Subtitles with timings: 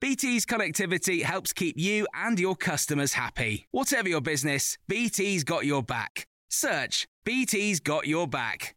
[0.00, 3.66] BT's connectivity helps keep you and your customers happy.
[3.70, 6.26] Whatever your business, BT's got your back.
[6.48, 8.74] Search BT's got your back.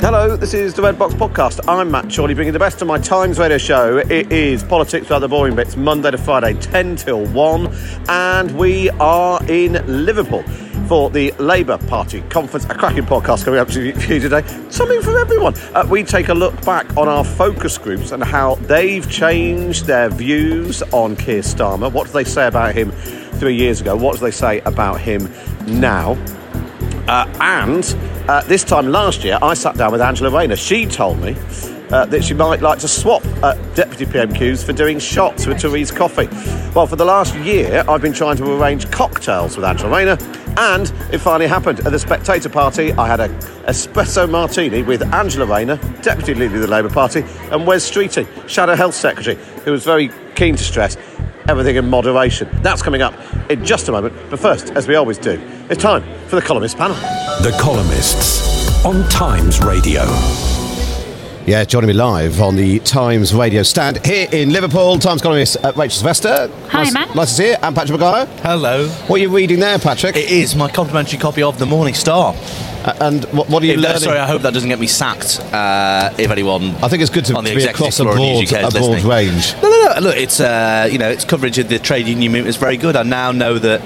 [0.00, 1.60] Hello, this is the Red Box Podcast.
[1.68, 3.98] I'm Matt Chorley, bringing the best of my Times radio show.
[3.98, 7.72] It is Politics Without the Boring Bits, Monday to Friday, 10 till 1.
[8.08, 10.42] And we are in Liverpool
[10.92, 12.66] for the Labour Party conference.
[12.66, 14.42] A cracking podcast coming up to you today.
[14.68, 15.54] Something for everyone.
[15.72, 20.10] Uh, we take a look back on our focus groups and how they've changed their
[20.10, 21.90] views on Keir Starmer.
[21.90, 22.90] What do they say about him
[23.40, 23.96] three years ago?
[23.96, 25.32] What do they say about him
[25.66, 26.18] now?
[27.08, 27.96] Uh, and
[28.28, 30.56] uh, this time last year, I sat down with Angela Rayner.
[30.56, 31.36] She told me
[31.90, 35.90] uh, that she might like to swap uh, deputy PMQs for doing shots with Therese
[35.90, 36.26] Coffey.
[36.74, 40.16] Well, for the last year, I've been trying to arrange cocktails with Angela Rayner,
[40.56, 41.80] and it finally happened.
[41.80, 43.32] At the Spectator Party, I had an
[43.66, 48.74] espresso martini with Angela Rayner, deputy leader of the Labour Party, and Wes Streeting, Shadow
[48.74, 50.96] Health Secretary, who was very keen to stress
[51.48, 52.48] everything in moderation.
[52.62, 53.14] That's coming up
[53.50, 54.14] in just a moment.
[54.30, 56.96] But first, as we always do, it's time for the columnist panel.
[57.42, 60.02] The Columnists on Times Radio.
[61.44, 64.96] Yeah, joining me live on the Times radio stand here in Liverpool.
[64.98, 66.48] Times columnist uh, Rachel Sylvester.
[66.68, 67.14] Hi, nice, Matt.
[67.16, 67.56] Nice to see you.
[67.60, 68.26] And Patrick Maguire.
[68.42, 68.88] Hello.
[68.88, 70.14] What are you reading there, Patrick?
[70.14, 72.34] It is my complimentary copy of The Morning Star.
[72.84, 73.98] Uh, and what, what are you If learning?
[74.00, 75.40] sorry, I hope that doesn't get me sacked.
[75.52, 78.14] Uh, if anyone, I think it's good to, on the to be across a floor
[78.14, 79.54] of News broad, a broad range.
[79.62, 80.00] No, no, no.
[80.00, 82.96] Look, it's uh, you know, its coverage of the trade union movement is very good.
[82.96, 83.80] I now know that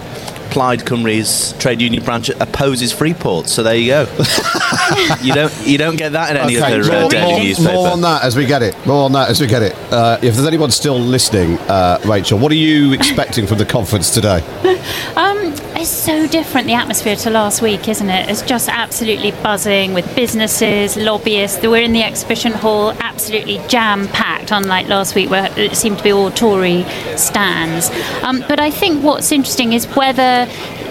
[0.50, 3.48] Plaid Cymru's trade union branch opposes Freeport.
[3.48, 4.00] So there you go.
[5.22, 7.72] you don't you don't get that in any Okay, other uh, more, daily more- newspaper.
[7.74, 8.74] more on that as we get it.
[8.86, 9.74] More on that as we get it.
[9.92, 14.10] Uh, if there's anyone still listening, uh, Rachel, what are you expecting from the conference
[14.14, 14.42] today?
[15.16, 18.30] Um, it's so different the atmosphere to last week, isn't it?
[18.30, 21.62] It's just absolutely buzzing with businesses, lobbyists.
[21.62, 24.52] We're in the exhibition hall, absolutely jam packed.
[24.52, 26.84] Unlike last week, where it seemed to be all Tory
[27.16, 27.90] stands.
[28.22, 30.48] Um, but I think what's interesting is whether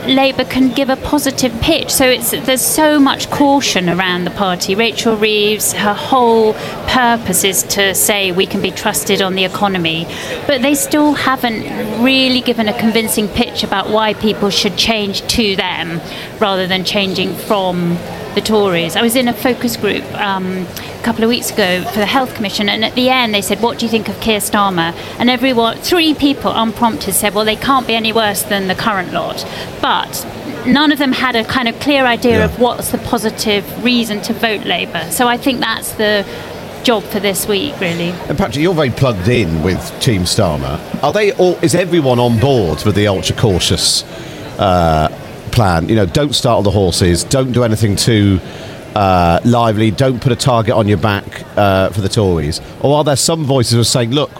[0.08, 1.90] Labour can give a positive pitch.
[1.90, 4.76] So it's there's so much caution around the party.
[4.76, 6.54] Rachel Reeves, her whole
[6.88, 10.06] purpose is to say we can be trusted on the economy,
[10.48, 15.56] but they still haven't really given a convincing pitch about why people should change to
[15.56, 16.00] them
[16.40, 17.98] rather than changing from
[18.35, 18.96] the Tories.
[18.96, 22.36] I was in a focus group um, a couple of weeks ago for the Health
[22.36, 25.30] Commission, and at the end they said, "What do you think of Keir Starmer?" And
[25.30, 29.45] everyone, three people unprompted, said, "Well, they can't be any worse than the current lot,"
[29.81, 30.25] but.
[30.68, 32.45] None of them had a kind of clear idea Yeah.
[32.45, 35.06] of what's the positive reason to vote Labour.
[35.12, 36.25] So I think that's the
[36.81, 38.15] job for this week, really.
[38.27, 40.80] And Patrick, you're very plugged in with Team Starmer.
[41.04, 41.56] Are they all?
[41.62, 44.04] Is everyone on board with the ultra cautious
[44.57, 45.10] uh,
[45.56, 45.90] plan?
[45.90, 47.24] You know, don't startle the horses.
[47.24, 48.40] Don't do anything too
[48.94, 49.90] uh, lively.
[49.90, 51.25] Don't put a target on your back
[51.57, 52.62] uh, for the Tories.
[52.81, 54.31] Or are there some voices who are saying, look,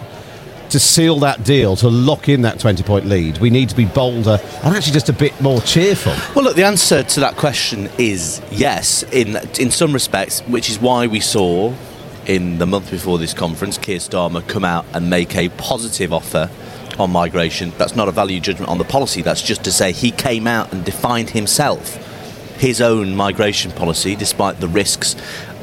[0.70, 3.84] to seal that deal, to lock in that 20 point lead, we need to be
[3.84, 6.12] bolder and actually just a bit more cheerful?
[6.34, 10.78] Well, look, the answer to that question is yes, in, in some respects, which is
[10.78, 11.72] why we saw
[12.26, 16.50] in the month before this conference Keir Starmer come out and make a positive offer
[16.98, 17.72] on migration.
[17.78, 20.72] That's not a value judgment on the policy, that's just to say he came out
[20.72, 22.02] and defined himself
[22.58, 25.14] his own migration policy, despite the risks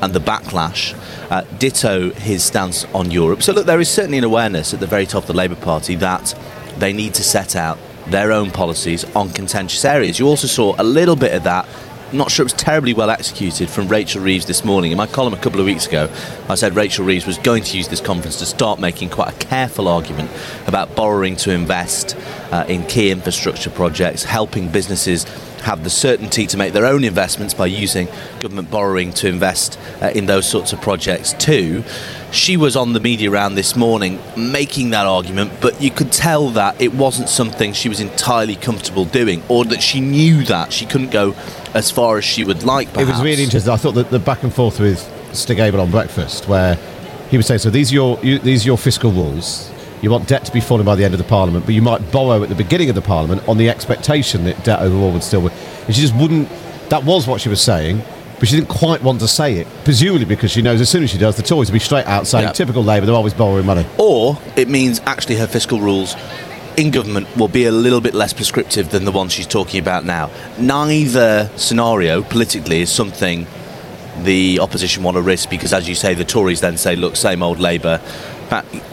[0.02, 0.96] and the backlash.
[1.31, 3.42] Uh, ditto his stance on Europe.
[3.42, 5.96] So, look, there is certainly an awareness at the very top of the Labour Party
[5.96, 6.36] that
[6.78, 10.20] they need to set out their own policies on contentious areas.
[10.20, 11.68] You also saw a little bit of that
[12.13, 14.92] not sure it was terribly well executed from Rachel Reeves this morning.
[14.92, 16.10] In my column a couple of weeks ago,
[16.48, 19.45] I said Rachel Reeves was going to use this conference to start making quite a
[19.45, 20.30] careful argument
[20.68, 22.15] about borrowing to invest
[22.51, 25.24] uh, in key infrastructure projects, helping businesses
[25.63, 28.07] have the certainty to make their own investments by using
[28.42, 31.83] government borrowing to invest uh, in those sorts of projects too.
[32.31, 36.50] She was on the media round this morning making that argument, but you could tell
[36.50, 40.86] that it wasn't something she was entirely comfortable doing, or that she knew that she
[40.86, 41.33] couldn't go
[41.74, 42.92] as far as she would like.
[42.94, 43.10] Perhaps.
[43.10, 43.72] It was really interesting.
[43.72, 45.00] I thought that the back and forth with
[45.34, 46.78] Stig Abell on breakfast, where
[47.30, 49.72] he was saying, "So these are your you, these are your fiscal rules.
[50.02, 52.12] You want debt to be falling by the end of the parliament, but you might
[52.12, 55.48] borrow at the beginning of the parliament on the expectation that debt overall would still."
[55.48, 56.50] And she just wouldn't.
[56.90, 58.02] That was what she was saying.
[58.40, 61.12] But she didn't quite want to say it, presumably because she knows as soon as
[61.12, 62.56] she does, the Tories will be straight out saying, yep.
[62.56, 63.86] typical Labour, they're always borrowing money.
[63.98, 66.16] Or it means actually her fiscal rules
[66.78, 70.06] in government will be a little bit less prescriptive than the one she's talking about
[70.06, 70.30] now.
[70.60, 73.48] Neither scenario politically is something
[74.24, 77.42] the opposition want to risk because, as you say, the Tories then say, look, same
[77.42, 78.02] old Labour,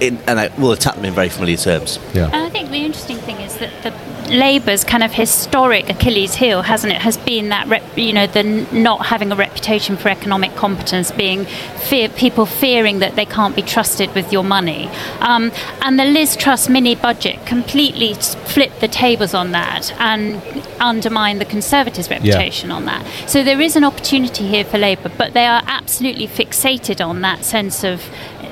[0.01, 1.99] and I will attack them in very familiar terms.
[2.15, 2.27] Yeah.
[2.27, 3.91] And I think the interesting thing is that the
[4.31, 8.43] Labour's kind of historic Achilles heel, hasn't it, has been that rep, you know the
[8.73, 13.63] not having a reputation for economic competence, being fear, people fearing that they can't be
[13.63, 14.89] trusted with your money,
[15.21, 15.51] um,
[15.83, 20.41] and the Liz Truss mini budget completely flipped the tables on that and
[20.81, 22.77] undermined the Conservatives' reputation yeah.
[22.77, 23.07] on that.
[23.29, 27.45] So there is an opportunity here for Labour, but they are absolutely fixated on that
[27.45, 28.03] sense of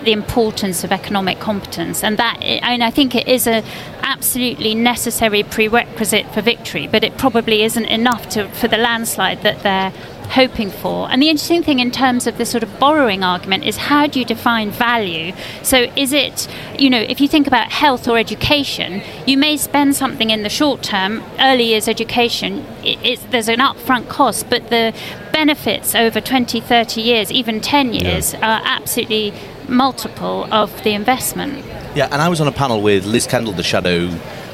[0.09, 3.63] the importance of economic competence, and that and I think it is a
[4.03, 9.63] absolutely necessary prerequisite for victory, but it probably isn't enough to, for the landslide that
[9.63, 9.93] they're
[10.31, 11.11] hoping for.
[11.11, 14.19] And the interesting thing in terms of this sort of borrowing argument is how do
[14.19, 15.35] you define value?
[15.63, 19.95] So is it, you know, if you think about health or education, you may spend
[19.95, 24.95] something in the short term, early years education, it, there's an upfront cost, but the
[25.35, 28.41] benefits over 20, 30 years, even 10 years, yeah.
[28.41, 29.35] are absolutely
[29.69, 31.65] multiple of the investment.
[31.95, 34.11] Yeah, and I was on a panel with Liz Kendall, the Shadow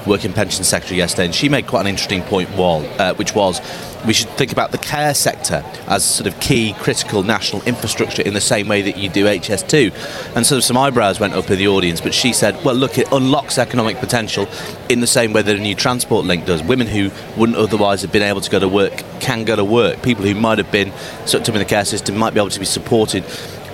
[0.07, 3.61] Working Pension Secretary, yesterday, and she made quite an interesting point, wall, uh, which was
[4.07, 8.35] we should think about the care sector as sort of key critical national infrastructure in
[8.35, 10.37] the same way that you do HS2.
[10.37, 12.99] And sort of some eyebrows went up in the audience, but she said, well, look,
[12.99, 14.47] it unlocks economic potential
[14.89, 16.63] in the same way that a new transport link does.
[16.63, 20.03] Women who wouldn't otherwise have been able to go to work can go to work.
[20.03, 20.93] People who might have been
[21.27, 23.25] sucked up in the care system might be able to be supported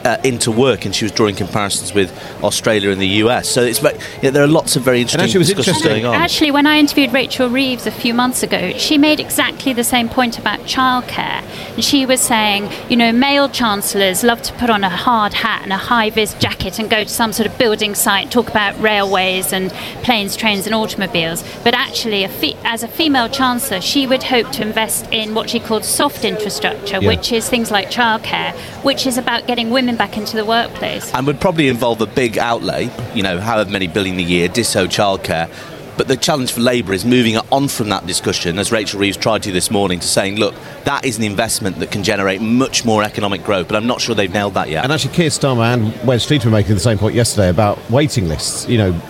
[0.04, 2.10] uh, into work, and she was drawing comparisons with
[2.42, 3.48] Australia and the US.
[3.48, 6.14] So it's very, yeah, there are lots of very interesting actually, discussions going on.
[6.14, 10.08] Actually, when I interviewed Rachel Reeves a few months ago, she made exactly the same
[10.08, 11.42] point about childcare.
[11.74, 15.62] And she was saying, you know, male chancellors love to put on a hard hat
[15.62, 18.78] and a high vis jacket and go to some sort of building site, talk about
[18.80, 19.70] railways and
[20.02, 21.44] planes, trains, and automobiles.
[21.64, 25.50] But actually, a fe- as a female chancellor, she would hope to invest in what
[25.50, 27.08] she called soft infrastructure, yeah.
[27.08, 28.52] which is things like childcare,
[28.82, 31.12] which is about getting women back into the workplace.
[31.14, 34.86] And would probably involve a big outlay, you know, however many billion a year, disso
[34.86, 35.50] childcare.
[35.96, 39.42] But the challenge for Labour is moving on from that discussion, as Rachel Reeves tried
[39.42, 40.54] to this morning, to saying, look,
[40.84, 43.68] that is an investment that can generate much more economic growth.
[43.68, 44.82] But I'm not sure they've nailed that yet.
[44.82, 48.28] And actually, Keir Starmer and Wes Streeting were making the same point yesterday about waiting
[48.28, 48.66] lists.
[48.66, 49.02] You know,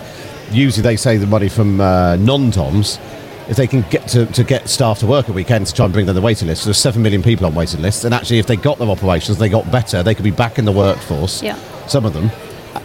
[0.51, 2.99] usually they say the money from uh, non-DOMs
[3.47, 5.93] if they can get to, to get staff to work at weekends to try and
[5.93, 6.63] bring them the waiting list.
[6.63, 9.37] So there's seven million people on waiting lists, and actually, if they got their operations,
[9.37, 11.41] they got better, they could be back in the workforce.
[11.41, 11.57] Yeah.
[11.87, 12.29] Some of them,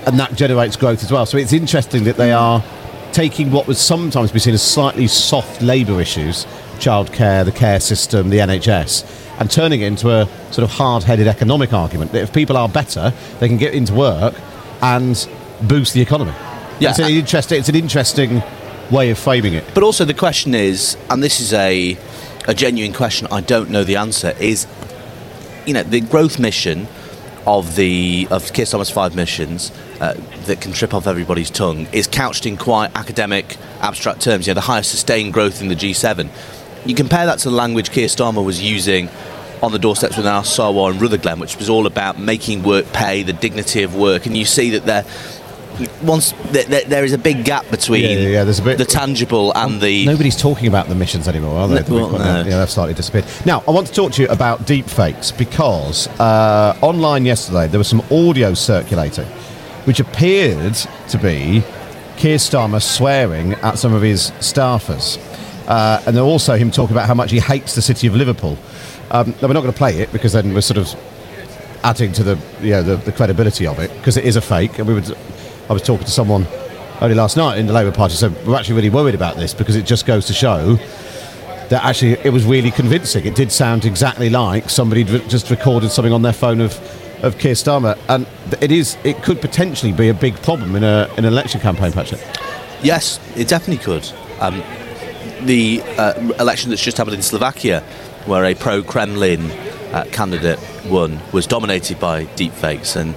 [0.06, 1.26] and that generates growth as well.
[1.26, 2.64] So it's interesting that they are
[3.12, 6.44] taking what would sometimes be seen as slightly soft labour issues,
[6.78, 11.72] childcare, the care system, the NHS, and turning it into a sort of hard-headed economic
[11.72, 14.34] argument that if people are better, they can get into work
[14.82, 15.28] and
[15.62, 16.32] boost the economy.
[16.78, 17.58] Yeah, it's an interesting.
[17.58, 18.42] It's an interesting
[18.90, 19.64] way of framing it.
[19.74, 21.96] But also the question is, and this is a
[22.48, 23.26] a genuine question.
[23.30, 24.34] I don't know the answer.
[24.40, 24.66] Is
[25.66, 26.86] you know the growth mission
[27.46, 30.14] of the of Keir Starmer's five missions uh,
[30.46, 34.46] that can trip off everybody's tongue is couched in quite academic, abstract terms.
[34.46, 36.28] You know, the highest sustained growth in the G7.
[36.84, 39.08] You compare that to the language Keir Starmer was using
[39.62, 43.22] on the doorsteps with Anas Sarwar and Rutherglen, which was all about making work pay,
[43.22, 45.04] the dignity of work, and you see that they're
[46.02, 48.78] once th- th- there is a big gap between Yeah, yeah, yeah, there's a bit-
[48.78, 51.82] the tangible and the Nobody's talking about the missions anymore, are they?
[51.88, 52.44] No, well, no.
[52.46, 53.24] Yeah, they've slightly disappeared.
[53.44, 57.78] Now, I want to talk to you about deep fakes because uh, online yesterday there
[57.78, 59.26] was some audio circulating
[59.84, 60.74] which appeared
[61.08, 61.62] to be
[62.16, 65.18] Keir Starmer swearing at some of his staffers.
[65.68, 68.56] Uh, and then also him talking about how much he hates the city of Liverpool.
[69.10, 70.94] Um, now, we're not going to play it because then we're sort of
[71.84, 74.78] adding to the you know, the, the credibility of it because it is a fake.
[74.78, 75.16] And we would,
[75.68, 76.46] I was talking to someone
[77.00, 79.76] only last night in the Labour Party, so we're actually really worried about this because
[79.76, 80.76] it just goes to show
[81.68, 83.26] that actually it was really convincing.
[83.26, 86.78] It did sound exactly like somebody just recorded something on their phone of
[87.22, 88.26] of Keir Starmer, and
[88.60, 91.92] it is it could potentially be a big problem in a in an election campaign,
[91.92, 92.20] Patrick.
[92.82, 94.06] Yes, it definitely could.
[94.40, 94.62] Um,
[95.42, 97.80] the uh, election that's just happened in Slovakia,
[98.26, 99.50] where a pro-Kremlin
[99.92, 103.14] uh, candidate won, was dominated by deepfakes, and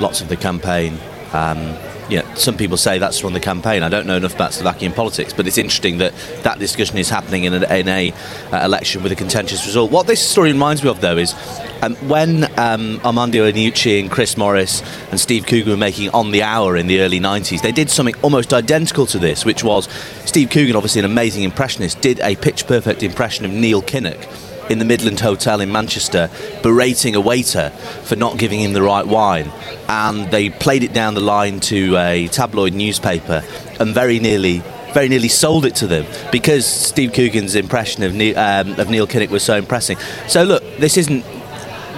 [0.00, 0.98] lots of the campaign.
[1.32, 1.76] Um,
[2.16, 3.82] know, some people say that's from the campaign.
[3.82, 7.44] I don't know enough about Slovakian politics, but it's interesting that that discussion is happening
[7.44, 8.12] in an in a
[8.52, 9.90] uh, election with a contentious result.
[9.90, 11.34] What this story reminds me of, though, is
[11.82, 16.42] um, when um, Armando Iannucci and Chris Morris and Steve Coogan were making On the
[16.42, 19.88] Hour in the early 90s, they did something almost identical to this, which was
[20.24, 24.78] Steve Coogan, obviously an amazing impressionist, did a pitch perfect impression of Neil Kinnock in
[24.78, 26.30] the Midland Hotel in Manchester,
[26.62, 27.70] berating a waiter
[28.04, 29.50] for not giving him the right wine.
[29.88, 33.42] And they played it down the line to a tabloid newspaper
[33.80, 34.62] and very nearly.
[34.94, 39.06] Very nearly sold it to them because Steve Coogan's impression of Neil, um, of Neil
[39.06, 40.02] Kinnock was so impressive.
[40.28, 41.26] So look, this isn't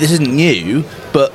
[0.01, 1.33] this isn't new, but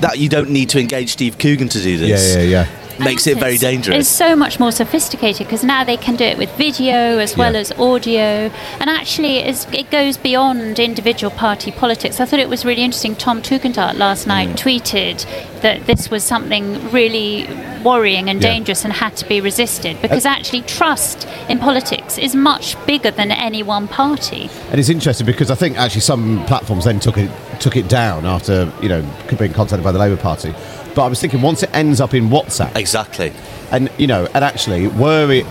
[0.00, 2.34] that you don't need to engage Steve Coogan to do this.
[2.34, 2.79] Yeah, yeah, yeah.
[3.04, 3.98] Makes it very dangerous.
[3.98, 7.52] It's so much more sophisticated because now they can do it with video as well
[7.54, 7.60] Yeah.
[7.60, 12.20] as audio, and actually it goes beyond individual party politics.
[12.20, 13.14] I thought it was really interesting.
[13.16, 14.56] Tom Tugendhat last night Mm.
[14.56, 15.26] tweeted
[15.62, 17.46] that this was something really
[17.84, 18.50] worrying and Yeah.
[18.52, 23.30] dangerous and had to be resisted because actually trust in politics is much bigger than
[23.30, 24.48] any one party.
[24.70, 28.24] And it's interesting because I think actually some platforms then took it took it down
[28.24, 29.02] after you know
[29.38, 30.54] being contacted by the Labour Party.
[30.94, 33.32] But I was thinking once it ends up in WhatsApp, exactly.
[33.70, 35.46] and you know, and actually, were it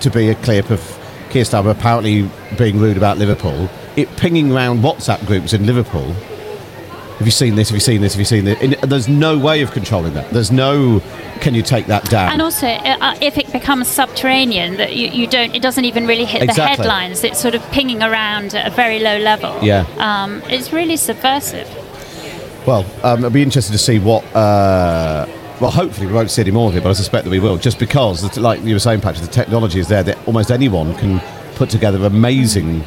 [0.00, 0.80] to be a clip of
[1.30, 6.12] Keir Starmer apparently being rude about Liverpool, it pinging around WhatsApp groups in Liverpool.
[7.18, 7.68] Have you seen this?
[7.68, 8.14] Have you seen this?
[8.14, 8.62] Have you seen this?
[8.62, 10.30] And there's no way of controlling that.
[10.30, 11.02] There's no.
[11.40, 12.32] Can you take that down?
[12.32, 16.24] And also, uh, if it becomes subterranean, that you, you don't, it doesn't even really
[16.24, 17.22] hit the headlines.
[17.22, 19.58] It's sort of pinging around at a very low level.
[19.62, 19.86] Yeah.
[19.98, 21.68] Um, it's really subversive.
[22.70, 24.24] Well, um, I'll be interested to see what.
[24.32, 25.26] Uh,
[25.60, 27.56] well, hopefully we won't see any more of it, but I suspect that we will,
[27.56, 31.20] just because, like you were saying, Patrick, the technology is there that almost anyone can
[31.56, 32.84] put together amazing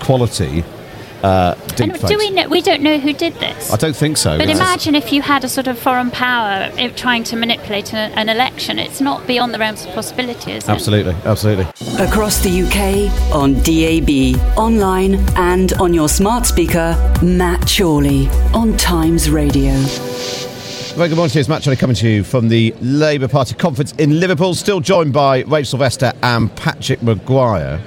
[0.00, 0.64] quality
[1.22, 2.08] uh, And deepfakes.
[2.08, 2.48] do we know?
[2.48, 3.72] We don't know who did this.
[3.72, 4.36] I don't think so.
[4.38, 7.94] But It's- imagine if you had a sort of foreign power eh, trying to manipulate
[7.94, 8.78] an, an election.
[8.78, 10.70] It's not beyond the realms of possibility, is it?
[10.70, 11.66] Absolutely, absolutely.
[12.04, 19.30] Across the UK, on DAB, online, and on your smart speaker, Matt Chorley on Times
[19.30, 19.72] Radio.
[20.94, 21.40] Very good morning to you.
[21.40, 24.54] It's Matt Chorley coming to you from the Labour Party conference in Liverpool.
[24.54, 27.80] Still joined by Rachel Sylvester and Patrick Maguire.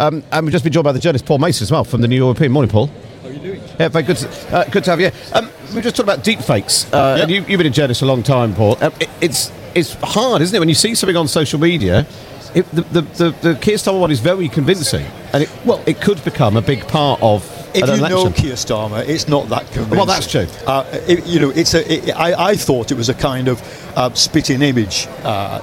[0.00, 2.08] Um, and we've just been joined by the journalist Paul Mason as well from the
[2.08, 2.50] New European.
[2.52, 2.86] Morning, Paul.
[2.86, 3.60] How are you doing?
[3.78, 4.16] Yeah, very good.
[4.16, 5.10] To, uh, good to have you.
[5.34, 6.90] Um, we just talked about deepfakes.
[6.90, 8.82] Uh, and you, you've been a journalist for a long time, Paul.
[8.82, 12.06] Um, it, it's it's hard, isn't it, when you see something on social media?
[12.54, 15.04] It, the, the, the, the Keir Starmer one is very convincing,
[15.34, 17.44] and it, well, it could become a big part of
[17.76, 18.10] If an you election.
[18.10, 19.96] know Keir Starmer, it's not that convincing.
[19.98, 20.46] Well, that's true.
[20.66, 21.92] Uh, it, you know, it's a.
[21.92, 23.60] It, I, I thought it was a kind of
[23.96, 25.60] uh, spitting image uh,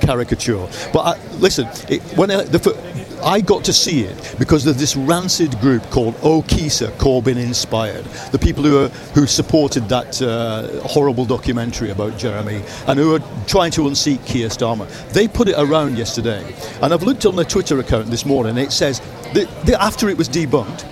[0.00, 0.66] caricature.
[0.92, 2.80] But uh, listen, it, when I, the, fir-
[3.22, 8.38] I got to see it because of this rancid group called Okisa Corbyn Inspired, the
[8.38, 13.72] people who are, who supported that uh, horrible documentary about Jeremy and who are trying
[13.72, 14.88] to unseat Keir Starmer.
[15.12, 16.44] They put it around yesterday,
[16.82, 18.56] and I've looked on their Twitter account this morning.
[18.56, 19.00] It says
[19.34, 20.86] that, that after it was debunked.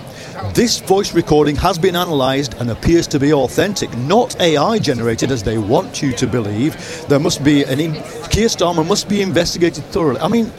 [0.53, 5.43] This voice recording has been analysed and appears to be authentic, not AI generated as
[5.43, 6.77] they want you to believe.
[7.09, 7.79] There must be an.
[7.79, 7.93] In-
[8.29, 10.21] Keir Starmer must be investigated thoroughly.
[10.21, 10.49] I mean,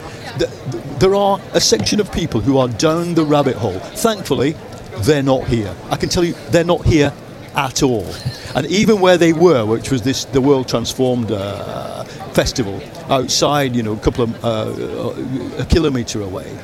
[0.99, 3.79] there are a section of people who are down the rabbit hole.
[3.79, 4.55] Thankfully,
[5.01, 5.75] they're not here.
[5.91, 7.13] I can tell you, they're not here
[7.57, 8.07] at all.
[8.55, 13.83] And even where they were, which was this the World Transformed uh, Festival outside, you
[13.83, 16.57] know, a couple of uh, a kilometre away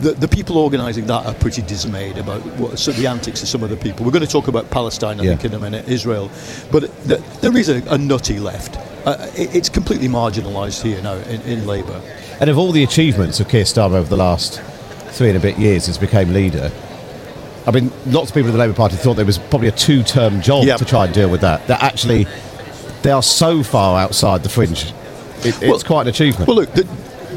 [0.00, 3.62] the, the people organising that are pretty dismayed about what, so the antics of some
[3.62, 4.04] of the people.
[4.04, 5.30] We're going to talk about Palestine, I Yeah.
[5.30, 6.30] think, in a minute, Israel.
[6.70, 8.76] But th- there is a, a nutty left.
[9.06, 12.00] Uh, it, it's completely marginalised here now in, in Labour.
[12.40, 14.60] And of all the achievements of Keir Starmer over the last
[15.10, 16.70] three and a bit years since he became leader,
[17.66, 20.42] I mean, lots of people in the Labour Party thought there was probably a two-term
[20.42, 20.78] job Yep.
[20.78, 21.66] to try and deal with that.
[21.68, 22.26] That actually,
[23.02, 24.92] they are so far outside the fringe
[25.44, 26.48] it, it's quite an achievement.
[26.48, 26.86] Well, look, the,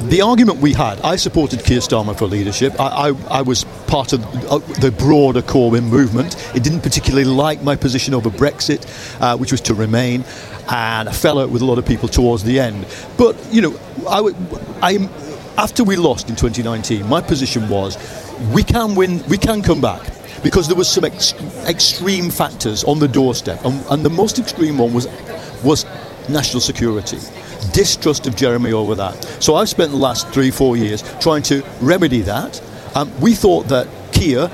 [0.10, 2.80] the argument we had, I supported Keir Starmer for leadership.
[2.80, 6.36] I, I, I was part of uh, the broader Corbyn movement.
[6.56, 8.86] It didn't particularly like my position over Brexit,
[9.22, 10.24] uh, which was to remain,
[10.70, 12.86] and I fell out with a lot of people towards the end.
[13.18, 14.32] But, you know, I,
[14.82, 15.10] I,
[15.58, 17.98] after we lost in 2019, my position was
[18.54, 20.14] we can win, we can come back
[20.44, 21.34] because there was some ex-
[21.68, 25.08] extreme factors on the doorstep, and, and the most extreme one was
[25.64, 25.86] was
[26.30, 27.18] national security.
[27.74, 29.24] Distrust of Jeremy over that.
[29.40, 32.62] So I've spent the last three, four years trying to remedy that.
[32.96, 34.50] Um, we thought that Keir,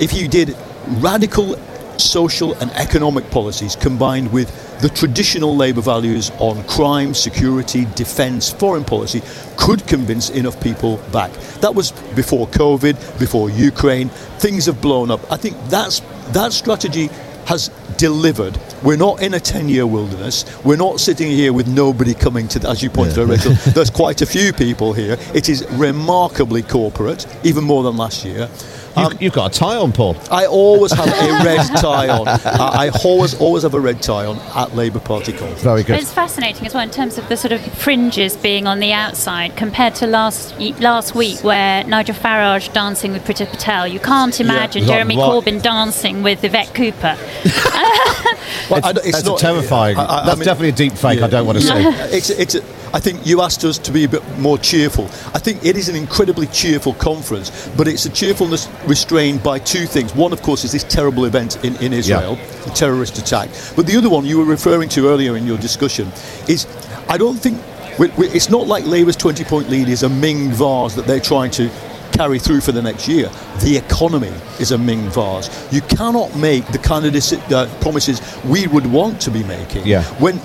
[0.00, 0.56] if you did
[1.00, 1.56] radical
[1.98, 8.84] social and economic policies combined with the traditional Labour values on crime, security, defence, foreign
[8.84, 9.22] policy
[9.56, 11.32] could convince enough people back.
[11.60, 14.08] That was before COVID, before Ukraine.
[14.38, 15.20] Things have blown up.
[15.30, 16.00] I think that's
[16.32, 17.08] that strategy
[17.46, 18.58] has delivered.
[18.82, 20.44] We're not in a 10 year wilderness.
[20.64, 23.22] We're not sitting here with nobody coming to, as you pointed yeah.
[23.22, 23.52] out, Rachel.
[23.72, 25.16] There's quite a few people here.
[25.34, 28.48] It is remarkably corporate, even more than last year.
[28.94, 30.16] Um, you've, got a tie on, Paul.
[30.30, 32.28] I always have a red tie on.
[32.28, 35.62] I, I always always have a red tie on at Labour Party calls.
[35.62, 35.94] Very good.
[35.94, 38.92] But it's fascinating as well in terms of the sort of fringes being on the
[38.92, 43.88] outside compared to last last week where Nigel Farage dancing with Priti Patel.
[43.88, 45.44] You can't imagine yeah, Jeremy what?
[45.44, 47.16] Corbyn dancing with Yvette Cooper.
[48.72, 49.96] well, it's, it's not, terrifying.
[49.96, 51.18] I, I, that's I mean, definitely a deep fake.
[51.18, 51.84] Yeah, I don't want to say.
[52.16, 52.62] It's, it's a,
[52.94, 55.06] I think you asked us to be a bit more cheerful.
[55.34, 59.86] I think it is an incredibly cheerful conference, but it's a cheerfulness restrained by two
[59.86, 60.14] things.
[60.14, 62.64] One, of course, is this terrible event in, in Israel, yeah.
[62.64, 63.48] the terrorist attack.
[63.76, 66.08] But the other one you were referring to earlier in your discussion
[66.48, 66.66] is
[67.08, 67.58] I don't think
[67.98, 71.70] it's not like Labour's 20 point lead is a Ming vase that they're trying to
[72.12, 73.30] carry through for the next year.
[73.60, 75.50] The economy is a Ming vase.
[75.72, 80.04] You cannot make the kind of uh, promises we would want to be making yeah.
[80.20, 80.40] when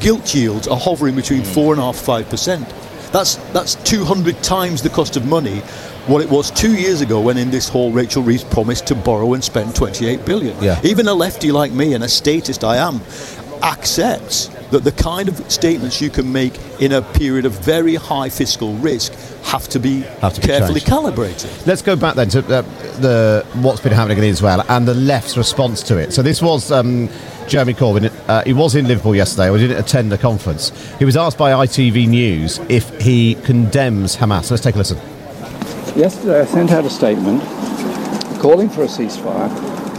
[0.00, 2.68] gilt yields are hovering between four and a half, five percent.
[3.12, 5.60] That's that's 200 times the cost of money
[6.08, 9.34] what it was two years ago when in this hall Rachel Reeves promised to borrow
[9.34, 10.62] and spend 28 billion.
[10.62, 10.80] Yeah.
[10.82, 13.00] Even a lefty like me and a statist I am
[13.62, 18.28] accepts that the kind of statements you can make in a period of very high
[18.28, 19.12] fiscal risk
[19.44, 20.86] have to be, have to be carefully changed.
[20.86, 21.50] calibrated.
[21.66, 22.62] Let's go back then to uh,
[23.00, 26.12] the what's been happening in Israel and the left's response to it.
[26.12, 27.08] So this was um,
[27.46, 28.12] Jeremy Corbyn.
[28.28, 29.50] Uh, he was in Liverpool yesterday.
[29.50, 30.70] We didn't attend the conference.
[30.98, 34.50] He was asked by ITV News if he condemns Hamas.
[34.50, 34.98] Let's take a listen.
[35.96, 37.42] Yesterday, I sent out a statement
[38.40, 39.48] calling for a ceasefire,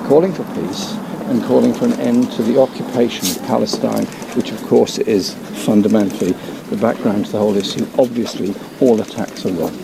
[0.07, 0.93] calling for peace,
[1.29, 5.33] and calling for an end to the occupation of Palestine, which, of course, is
[5.65, 6.31] fundamentally
[6.69, 7.85] the background to the whole issue.
[7.97, 9.77] Obviously, all attacks are wrong.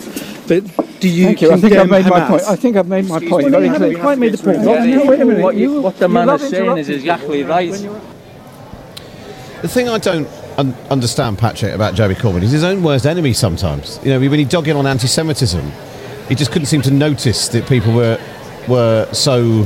[0.47, 1.25] But do you?
[1.25, 1.51] Thank you.
[1.51, 2.09] I think I've made Hamas?
[2.09, 2.43] my point.
[2.43, 3.95] I think I've made my Excuse point very clearly.
[3.95, 4.57] You quite made the point.
[4.59, 5.43] Yeah, no, wait a minute.
[5.43, 7.71] What, you, what the man is saying is exactly right.
[9.61, 10.27] The thing I don't
[10.57, 13.99] un- understand, Patrick, about Jeremy Corbyn is his own worst enemy sometimes.
[14.03, 15.71] You know, when he dug in on anti-Semitism,
[16.27, 18.19] he just couldn't seem to notice that people were
[18.67, 19.63] were so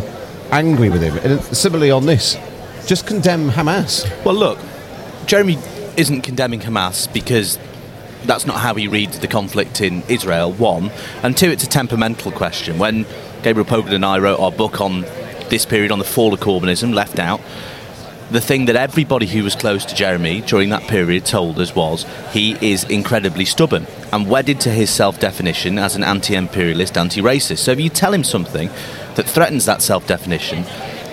[0.52, 1.18] angry with him.
[1.18, 2.38] And similarly on this,
[2.86, 4.06] just condemn Hamas.
[4.26, 4.60] Well, look,
[5.26, 5.58] Jeremy
[5.98, 7.58] isn't condemning Hamas because
[8.24, 10.92] that's not how he reads the conflict in Israel, one.
[11.24, 12.78] And two, it's a temperamental question.
[12.80, 13.06] When
[13.44, 15.02] Gabriel Pogrund and I wrote our book on
[15.50, 17.42] this period on the fall of Corbynism, left out,
[18.32, 22.06] the thing that everybody who was close to Jeremy during that period told us was
[22.32, 27.22] he is incredibly stubborn and wedded to his self definition as an anti imperialist, anti
[27.22, 27.60] racist.
[27.60, 28.70] So if you tell him something
[29.20, 30.64] that threatens that self definition,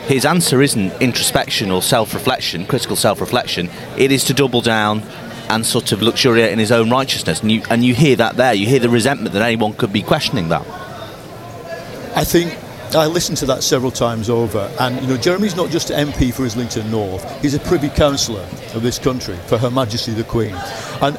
[0.06, 5.02] his answer isn't introspection or self reflection, critical self reflection, it is to double down
[5.48, 7.40] and sort of luxuriate in his own righteousness.
[7.40, 8.54] And you, and you hear that there.
[8.54, 10.62] You hear the resentment that anyone could be questioning that.
[12.14, 12.56] I think
[12.94, 16.32] I listened to that several times over, and you know, Jeremy's not just an MP
[16.32, 20.54] for Islington North; he's a Privy Councillor of this country for Her Majesty the Queen.
[21.02, 21.18] And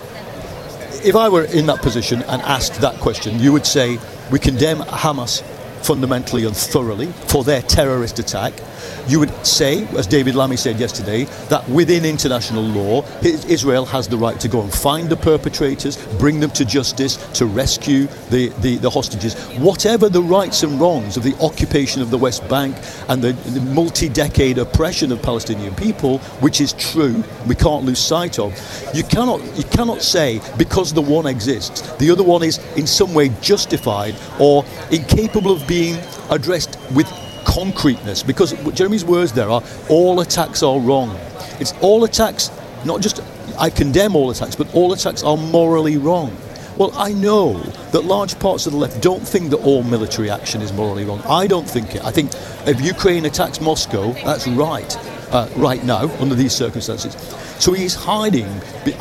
[1.04, 4.00] if I were in that position and asked that question, you would say
[4.32, 5.44] we condemn Hamas
[5.88, 8.52] fundamentally and thoroughly for their terrorist attack
[9.08, 14.18] you would say, as David Lammy said yesterday, that within international law, Israel has the
[14.18, 18.78] right to go and find the perpetrators, bring them to justice, to rescue the, the,
[18.78, 19.36] the hostages.
[19.58, 22.76] Whatever the rights and wrongs of the occupation of the West Bank
[23.08, 28.00] and the, the multi decade oppression of Palestinian people, which is true, we can't lose
[28.00, 28.54] sight of,
[28.94, 33.14] you cannot, you cannot say because the one exists, the other one is in some
[33.14, 35.98] way justified or incapable of being
[36.30, 37.08] addressed with
[37.48, 41.18] concreteness because Jeremy's words there are all attacks are wrong.
[41.60, 42.52] It's all attacks,
[42.86, 43.22] not just
[43.58, 46.36] I condemn all attacks, but all attacks are morally wrong.
[46.78, 47.58] Well, I know
[47.92, 51.22] that large parts of the left don't think that all military action is morally wrong.
[51.28, 52.06] I don't think it.
[52.06, 52.32] I think
[52.68, 54.96] if Ukraine attacks Moscow, that's right,
[55.32, 57.16] uh, right now, under these circumstances.
[57.58, 58.46] So he's hiding,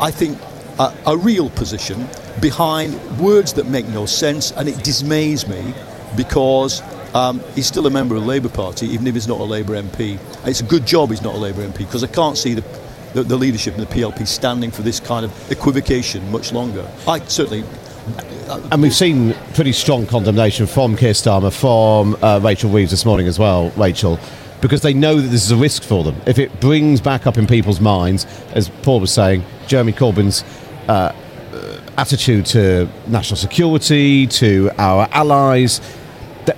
[0.00, 0.38] I think,
[0.78, 2.08] a, a real position
[2.40, 5.74] behind words that make no sense, and it dismays me
[6.16, 6.80] because
[7.16, 9.72] um, he's still a member of the Labour Party, even if he's not a Labour
[9.72, 10.18] MP.
[10.46, 12.60] It's a good job he's not a Labour MP because I can't see the,
[13.14, 16.86] the, the leadership in the PLP standing for this kind of equivocation much longer.
[17.08, 17.64] I certainly
[18.70, 23.28] And we've seen pretty strong condemnation from Keir Starmer, from uh, Rachel Reeves this morning
[23.28, 24.18] as well, Rachel,
[24.60, 26.20] because they know that this is a risk for them.
[26.26, 30.44] If it brings back up in people's minds, as Paul was saying, Jeremy Corbyn's
[30.86, 31.14] uh,
[31.54, 35.80] uh, attitude to national security, to our allies,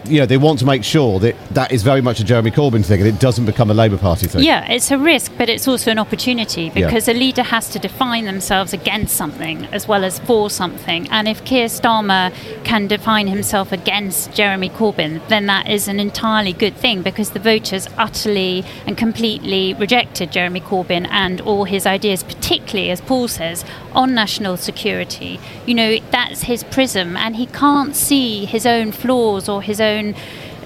[0.09, 2.85] you know, they want to make sure that that is very much a Jeremy Corbyn
[2.85, 4.42] thing and it doesn't become a Labour Party thing.
[4.42, 6.87] Yeah, it's a risk, but it's also an opportunity Yeah.
[6.87, 11.09] because a leader has to define themselves against something as well as for something.
[11.11, 12.33] And if Keir Starmer
[12.64, 17.40] can define himself against Jeremy Corbyn, then that is an entirely good thing because the
[17.40, 23.64] voters utterly and completely rejected Jeremy Corbyn and all his ideas, particularly, as Paul says,
[23.94, 25.40] on national security.
[25.66, 29.98] You know, that's his prism, and he can't see his own flaws or his own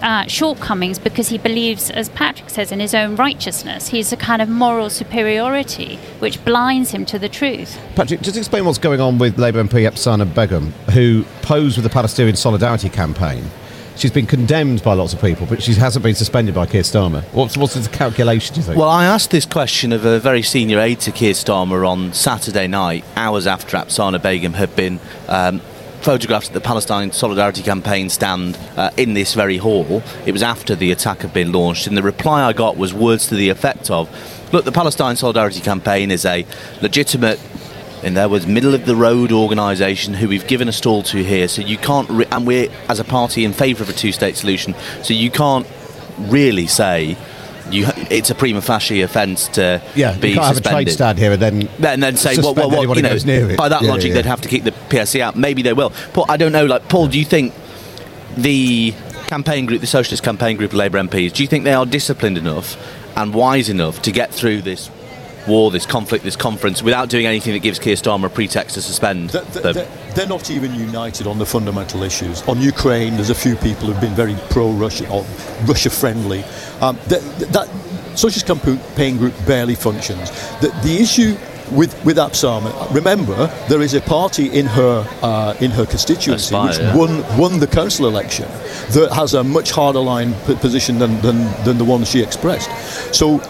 [0.03, 3.89] uh, shortcomings because he believes, as Patrick says, in his own righteousness.
[3.89, 7.79] He's a kind of moral superiority which blinds him to the truth.
[7.95, 11.91] Patrick, just explain what's going on with Labour MP Apsana Begum, who posed with the
[11.91, 13.45] Palestinian Solidarity Campaign.
[13.95, 17.23] She's been condemned by lots of people, but she hasn't been suspended by Keir Starmer.
[17.35, 18.79] What's, what's the calculation, do you think?
[18.79, 22.67] Well, I asked this question of a very senior aide to Keir Starmer on Saturday
[22.67, 25.61] night, hours after Apsana Begum had been um,
[26.03, 30.03] photographed at the Palestine Solidarity Campaign stand uh, in this very hall.
[30.27, 33.29] It was after the attack had been launched, and the reply I got was words
[33.29, 34.09] to the effect of
[34.53, 36.45] Look, the Palestine Solidarity Campaign is a
[36.83, 37.41] legitimate
[38.03, 41.49] in there was middle of the road organisation who we've given a stall to here.
[41.49, 44.75] So you can't, re- and we're as a party in favour of a two-state solution.
[45.03, 45.67] So you can't
[46.19, 47.17] really say
[47.73, 47.87] you.
[48.11, 50.87] It's a prima facie offence to yeah, be you can't have a suspended.
[50.87, 53.51] trade stand here and then and then say, well, well, what, you know, goes near
[53.51, 53.57] it.
[53.57, 55.37] by that Yeah, logic, yeah, they'd have to keep the PSC out.
[55.37, 55.91] Maybe they will.
[56.13, 56.67] Paul, I don't know.
[56.67, 57.53] Like, Paul, do you think
[58.37, 58.93] the
[59.27, 62.39] campaign group, the Socialist campaign group of Labour MPs, do you think they are disciplined
[62.39, 62.77] enough
[63.17, 64.91] and wise enough to get through this
[65.47, 68.83] war, this conflict, this conference without doing anything that gives Keir Starmer a pretext to
[68.83, 69.75] suspend Th- th- them?
[69.75, 72.43] th- they're not even united on the fundamental issues.
[72.49, 75.25] On Ukraine, there's a few people who've been very pro-Russia or
[75.67, 76.45] Russia-friendly.
[76.81, 77.69] Um, th- th- that
[78.15, 80.31] socialist campaign group barely functions.
[80.61, 81.37] The, the issue
[81.71, 86.69] with with Apsana, remember there is a party in her uh, in her constituency Aspire,
[86.69, 86.97] which yeah.
[86.97, 88.47] won won the council election
[88.91, 92.69] that has a much harder line p- position than, than than the one she expressed.
[93.15, 93.41] So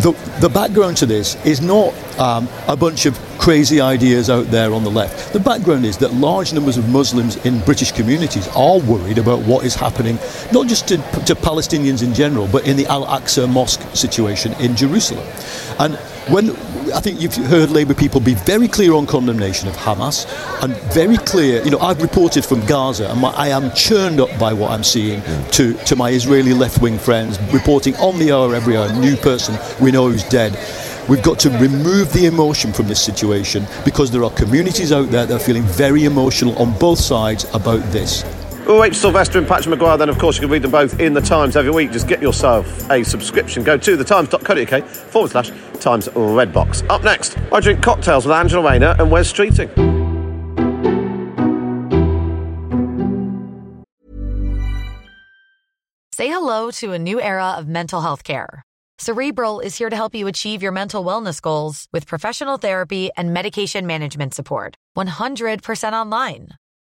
[0.00, 4.72] the, the background to this is not um, a bunch of crazy ideas out there
[4.72, 5.32] on the left.
[5.32, 9.64] The background is that large numbers of Muslims in British communities are worried about what
[9.64, 10.18] is happening,
[10.52, 14.74] not just to, to Palestinians in general, but in the Al Aqsa Mosque situation in
[14.74, 15.26] Jerusalem.
[15.78, 15.98] And
[16.28, 16.50] when
[16.94, 20.26] I think you've heard Labour people be very clear on condemnation of Hamas
[20.62, 24.30] and very clear, you know, I've reported from Gaza and my, I am churned up
[24.38, 28.54] by what I'm seeing to, to my Israeli left wing friends reporting on the hour
[28.54, 30.58] every hour, new person we know who's dead.
[31.08, 35.26] We've got to remove the emotion from this situation because there are communities out there
[35.26, 38.24] that are feeling very emotional on both sides about this.
[38.66, 41.20] Rachel Sylvester and Patrick Maguire, then of course you can read them both in the
[41.20, 41.92] Times every week.
[41.92, 43.62] Just get yourself a subscription.
[43.62, 45.50] Go to thetimes.co.uk forward slash
[45.80, 46.88] Times Redbox.
[46.88, 49.70] Up next, I drink cocktails with Angela Rayner and Wes Streeting.
[56.12, 58.62] Say hello to a new era of mental health care.
[58.98, 63.34] Cerebral is here to help you achieve your mental wellness goals with professional therapy and
[63.34, 64.76] medication management support.
[64.96, 66.48] 100% online.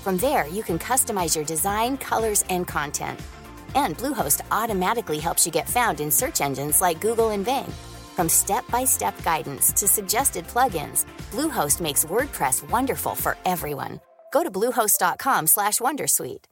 [0.00, 3.20] From there, you can customize your design, colors, and content.
[3.74, 7.70] And Bluehost automatically helps you get found in search engines like Google and Bing.
[8.16, 14.00] From step-by-step guidance to suggested plugins, Bluehost makes WordPress wonderful for everyone.
[14.32, 16.46] go to bluehost.com slash wondersuite.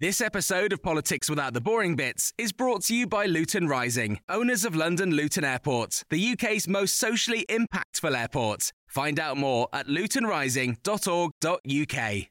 [0.00, 4.18] This episode of Politics Without the Boring Bits is brought to you by Luton Rising,
[4.28, 8.72] owners of London Luton Airport, the UK's most socially impactful airport.
[8.94, 12.26] Find out more at lutonrising.org.uk.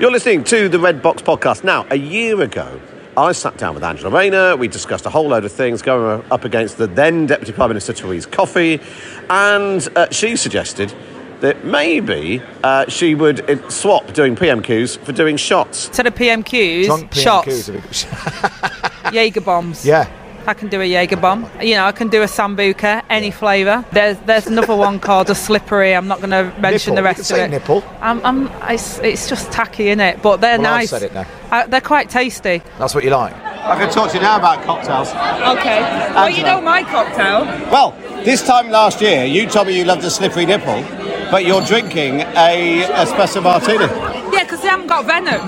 [0.00, 1.64] You're listening to the Red Box podcast.
[1.64, 2.80] Now, a year ago,
[3.14, 4.56] I sat down with Angela Rayner.
[4.56, 7.92] We discussed a whole load of things going up against the then Deputy Prime Minister
[7.92, 8.80] Therese Coffey,
[9.28, 10.94] and uh, she suggested
[11.40, 15.88] that maybe uh, she would uh, swap doing PMQs for doing shots.
[15.88, 17.68] Instead of PMQs, Drunk shots.
[17.68, 19.12] PMQs.
[19.12, 19.84] Jaeger bombs.
[19.84, 20.10] yeah.
[20.48, 21.46] I can do a Jaeger bomb.
[21.60, 23.84] You know, I can do a Sambuca, any flavour.
[23.92, 25.94] There's there's another one called a slippery.
[25.94, 26.96] I'm not going to mention Nipple.
[26.96, 27.50] the You rest can of say it.
[27.50, 27.84] nipple.
[28.00, 30.22] I'm, I'm, it's, it's just tacky, is it?
[30.22, 30.90] But they're Well, I've nice.
[30.90, 31.26] said it now.
[31.50, 32.62] Uh, they're quite tasty.
[32.78, 33.34] That's what you like.
[33.34, 35.08] I can talk to you now about cocktails.
[35.58, 35.80] Okay.
[36.14, 37.44] Well, you know my cocktail.
[37.70, 37.90] Well,
[38.24, 40.82] this time last year, you told me you loved a slippery nipple,
[41.30, 43.84] but you're drinking a espresso martini.
[44.32, 45.40] Yeah, because they haven't got venom.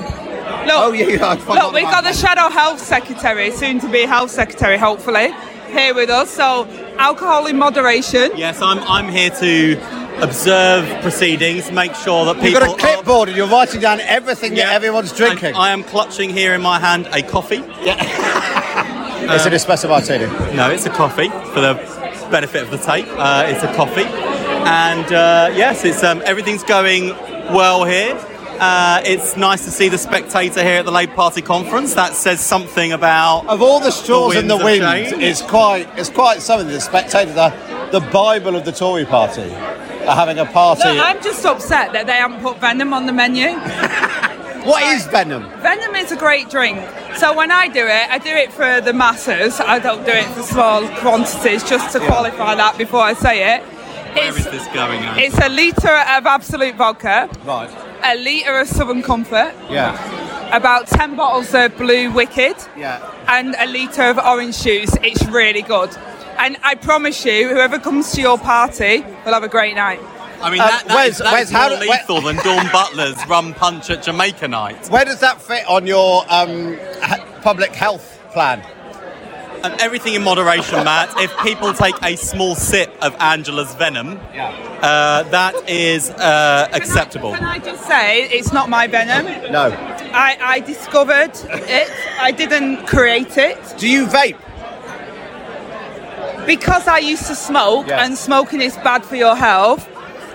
[0.70, 4.30] Look, Oh, yeah, yeah, look, we've got the Shadow Health Secretary, soon to be Health
[4.30, 5.32] Secretary, hopefully,
[5.68, 6.30] here with us.
[6.30, 6.64] So,
[6.96, 8.30] alcohol in moderation.
[8.36, 12.50] Yes, I'm, I'm here to observe proceedings, make sure that people.
[12.50, 14.66] You've got a clipboard and you're writing down everything Yeah.
[14.66, 15.48] that everyone's drinking.
[15.48, 17.64] And I am clutching here in my hand a coffee.
[17.82, 17.96] Yeah.
[19.34, 20.26] it's an espresso martini.
[20.54, 21.74] No, it's a coffee for the
[22.30, 23.06] benefit of the tape.
[23.10, 27.08] Uh, it's a coffee, and uh, yes, it's um, everything's going
[27.52, 28.14] well here.
[28.60, 31.94] Uh, it's nice to see the spectator here at the Labour Party conference.
[31.94, 35.22] That says something about Of all the straws in the wind, of change.
[35.22, 36.68] it's quite it's quite something.
[36.68, 37.54] The spectator, the,
[37.90, 39.50] the Bible of the Tory party,
[40.06, 40.82] are having a party.
[40.88, 43.48] Look, I'm just upset that they haven't put venom on the menu.
[44.66, 45.44] what is venom?
[45.60, 46.78] Venom is a great drink.
[47.16, 49.58] So when I do it, I do it for the masses.
[49.58, 53.62] I don't do it for small quantities, just to qualify that before I say it.
[53.62, 55.00] Where It's, is this going?
[55.00, 55.18] Ange?
[55.22, 57.70] it's a litre of Absolut Vodka, Right.
[58.02, 59.96] A litre of Southern Comfort, Yeah.
[60.56, 62.98] about 10 bottles of Blue WKD, Yeah.
[63.28, 64.94] and a litre of orange juice.
[65.02, 65.90] It's really good.
[66.38, 70.00] And I promise you, whoever comes to your party will have a great night.
[70.42, 72.20] I mean, Um, that, that Wes- is- that Wes, is how more do- Wes- lethal
[72.22, 74.88] than Dawn Butler's rum punch at Jamaica night.
[74.88, 76.78] Where does that fit on your um,
[77.42, 78.62] public health plan?
[79.62, 81.12] And everything in moderation, Matt.
[81.18, 87.32] If people take a small sip of Angela's venom, uh, that is uh, acceptable.
[87.34, 89.26] Can I just say, it's not my venom.
[89.52, 89.70] No.
[90.14, 91.90] I, I discovered it.
[92.18, 93.58] I didn't create it.
[93.78, 94.38] Do you vape?
[96.46, 98.06] Because I used to smoke, Yes.
[98.06, 99.86] and smoking is bad for your health.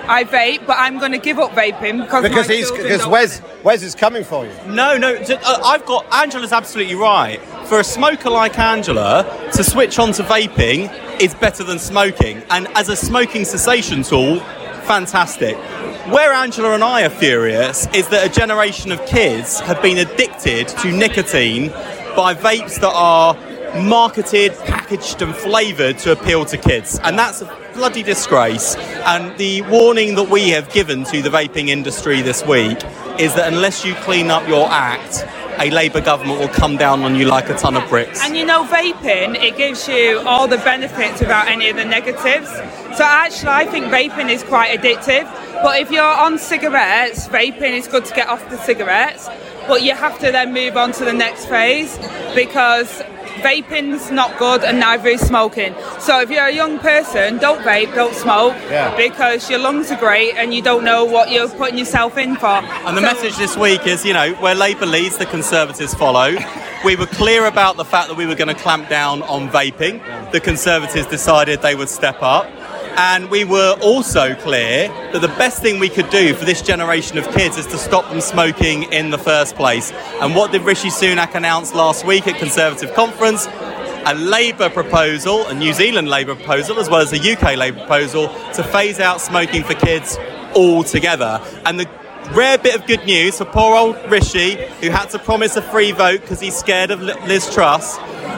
[0.07, 3.83] I vape, but I'm going to give up vaping because Because he's because Wes Wes
[3.83, 4.51] is coming for you.
[4.67, 7.39] No, no, j- uh, I've got Angela's absolutely right.
[7.67, 12.67] For a smoker like Angela, to switch on to vaping is better than smoking, and
[12.75, 14.39] as a smoking cessation tool,
[14.85, 15.55] fantastic.
[16.11, 20.67] Where Angela and I are furious is that a generation of kids have been addicted
[20.67, 21.69] to nicotine
[22.15, 23.35] by vapes that are
[23.75, 28.75] marketed, packaged, and flavoured to appeal to kids, and that's a bloody disgrace.
[29.05, 32.77] And the warning that we have given to the vaping industry this week
[33.19, 35.25] is that unless you clean up your act,
[35.59, 38.21] a Labour government will come down on you like a ton of bricks.
[38.23, 42.49] And you know, vaping, it gives you all the benefits without any of the negatives.
[42.97, 45.23] So actually, I think vaping is quite addictive.
[45.63, 49.29] But if you're on cigarettes, vaping is good to get off the cigarettes.
[49.67, 51.97] But you have to then move on to the next phase
[52.35, 53.01] because
[53.41, 55.73] vaping's not good and neither is smoking.
[55.99, 58.95] So if you're a young person, don't vape, don't smoke Yeah.
[58.95, 62.47] because your lungs are great and you don't know what you're putting yourself in for.
[62.47, 66.35] And the So- message this week is, you know, where Labour leads, the Conservatives follow.
[66.83, 70.01] We were clear about the fact that we were going to clamp down on vaping.
[70.31, 72.45] The Conservatives decided they would step up.
[72.97, 77.17] And we were also clear that the best thing we could do for this generation
[77.17, 79.91] of kids is to stop them smoking in the first place.
[80.21, 83.47] And what did Rishi Sunak announce last week at Conservative conference?
[84.05, 88.29] A Labour proposal, a New Zealand Labour proposal, as well as a UK Labour proposal,
[88.53, 90.17] to phase out smoking for kids
[90.55, 91.41] altogether.
[91.65, 91.89] And the
[92.33, 95.91] rare bit of good news for poor old Rishi, who had to promise a free
[95.91, 97.97] vote because he's scared of Liz Truss,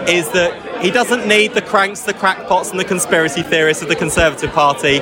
[0.10, 3.96] is that he doesn't need the cranks, the crackpots, and the conspiracy theorists of the
[3.96, 5.00] Conservative Party.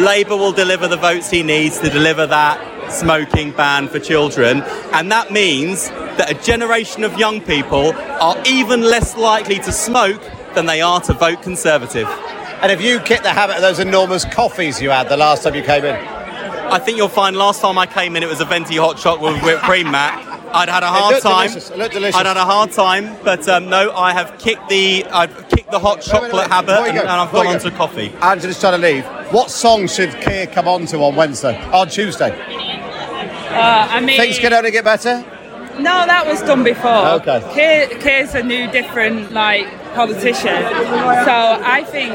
[0.00, 4.62] Labour will deliver the votes he needs to deliver that smoking ban for children.
[4.92, 10.22] And that means that a generation of young people are even less likely to smoke
[10.54, 12.08] than they are to vote Conservative.
[12.60, 15.54] And have you kicked the habit of those enormous coffees you had the last time
[15.54, 16.17] you came in?
[16.70, 19.34] I think you'll find last time I came in it was a venti hot chocolate
[19.34, 20.24] with whipped cream, Matt.
[20.54, 21.48] I'd had a hard looked time.
[21.48, 22.14] delicious, it delicious.
[22.16, 25.78] I'd had a hard time, but um, no, I have kicked the I've kicked the
[25.78, 27.76] hot chocolate habit, Before you and, go, and I've before gone you on to go.
[27.76, 28.12] coffee.
[28.22, 29.04] Angela's trying to leave.
[29.32, 31.58] What song should Keir come on to on Wednesday?
[31.72, 32.30] On Tuesday?
[32.30, 35.24] Uh, I mean, Things can only get better?
[35.78, 36.90] No, that was done before.
[37.20, 37.40] Okay.
[37.54, 39.66] Keir, Keir's a new, different, like,
[39.98, 40.62] politician.
[41.28, 41.36] So
[41.76, 42.12] I think,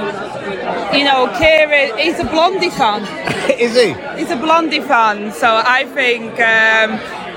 [0.98, 3.02] you know, is, he's a Blondie fan.
[3.66, 3.90] is he?
[4.18, 5.34] He's a Blondie fan.
[5.34, 6.90] So I think um,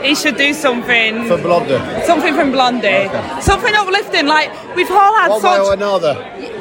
[0.05, 1.27] he should do something.
[1.27, 1.81] For Blondie.
[2.05, 3.09] Something from Blondie.
[3.41, 4.27] Something uplifting.
[4.27, 5.67] Like, we've all had One way such.
[5.67, 6.15] or another.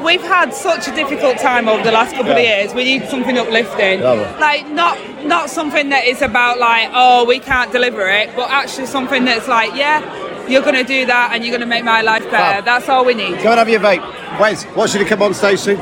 [0.04, 2.74] We've had such a difficult time over the last couple of years.
[2.74, 4.36] We need something uplifting, Yeah.
[4.40, 8.86] like not not something that is about like oh we can't deliver it, but actually
[8.86, 9.98] something that's like yeah,
[10.48, 12.56] you're going to do that and you're going to make my life better.
[12.56, 12.64] Fab.
[12.64, 13.42] That's all we need.
[13.42, 14.02] Go and have your vape.
[14.40, 15.76] Wes, what should he come on stage to?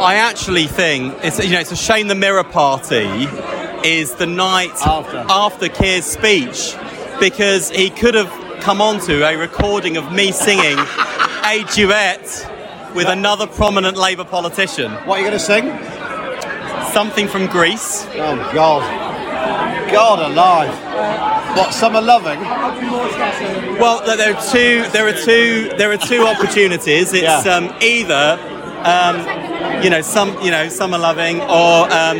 [0.00, 3.26] I actually think it's you know it's a shame the mirror party
[3.84, 5.24] is the night After.
[5.28, 6.76] after Keir's speech
[7.18, 10.78] because he could have come on to a recording of me singing
[11.44, 12.22] a duet
[12.94, 14.92] with another prominent Labour politician.
[15.06, 16.92] What are you going to sing?
[16.92, 18.06] Something from Grease.
[18.14, 19.07] Oh, God.
[19.90, 21.56] God alive.
[21.56, 22.40] What, summer loving?
[23.78, 24.84] Well, there are two.
[24.90, 25.70] There are two.
[25.76, 27.12] There are two opportunities.
[27.12, 27.38] It's Yeah.
[27.54, 28.38] um, either,
[28.84, 32.18] um, you know, some, you know, summer loving, or um,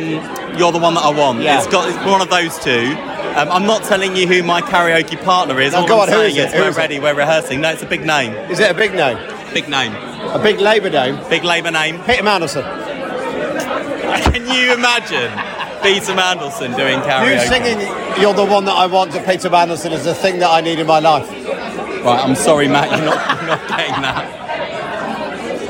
[0.57, 1.41] you're the one that I want.
[1.41, 1.57] Yeah.
[1.57, 2.95] It's got it's one of those two.
[3.35, 5.73] Um, I'm not telling you who my karaoke partner is.
[5.73, 6.47] No, All go I'm on, who saying is it?
[6.47, 6.79] is Who we're is it?
[6.79, 6.99] ready.
[6.99, 7.61] We're rehearsing.
[7.61, 8.33] No, it's a big name.
[8.51, 9.17] Is it a big name?
[9.53, 9.93] Big name.
[9.93, 11.17] A big Labour name?
[11.29, 11.99] Big Labour name.
[12.03, 12.63] Peter Mandelson.
[14.33, 15.31] Can you imagine
[15.81, 17.33] Peter Mandelson doing karaoke?
[17.33, 17.79] You singing
[18.21, 20.79] You're the One That I Want to Peter Mandelson is the thing that I need
[20.79, 21.29] in my life.
[21.29, 22.89] Right, I'm sorry, Matt.
[22.91, 24.39] You're not, you're not getting that.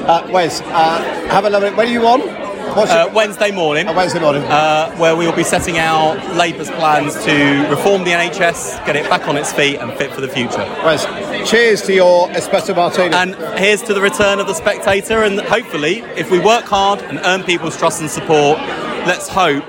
[0.10, 1.72] Uh, Wes, uh, have a lovely...
[1.72, 2.22] When are you on?
[2.22, 3.88] Uh, Wednesday morning.
[3.88, 4.44] Wednesday morning.
[4.44, 9.10] Uh, where we will be setting out Labour's plans to reform the NHS, get it
[9.10, 10.66] back on its feet, and fit for the future.
[10.84, 11.06] Wes,
[11.50, 13.14] cheers to your espresso martini.
[13.14, 17.20] And here's to the return of the spectator, and hopefully, if we work hard and
[17.24, 18.60] earn people's trust and support,
[19.08, 19.66] let's hope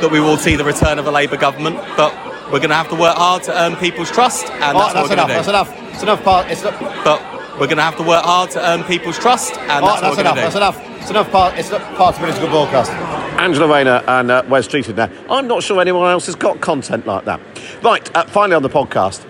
[0.00, 1.76] that we will see the return of a Labour government.
[1.96, 2.12] But
[2.46, 5.08] we're going to have to work hard to earn people's trust, and All right, that's,
[5.08, 5.26] that's what we're enough.
[5.28, 5.80] going That's to do.
[5.80, 5.94] enough.
[5.94, 6.22] It's enough.
[6.24, 6.50] Part.
[6.50, 7.22] It's not, But
[7.60, 10.02] we're going to have to work hard to earn people's trust, and All right, that's,
[10.02, 10.36] what that's we're enough.
[10.36, 11.00] going to That's enough.
[11.02, 11.58] It's enough part.
[11.58, 12.90] It's not part of political broadcast.
[13.40, 15.10] Angela Rayner and uh, Wes Streeting there.
[15.30, 17.40] I'm not sure anyone else has got content like that.
[17.82, 18.14] Right.
[18.14, 19.24] Uh, finally, on the podcast,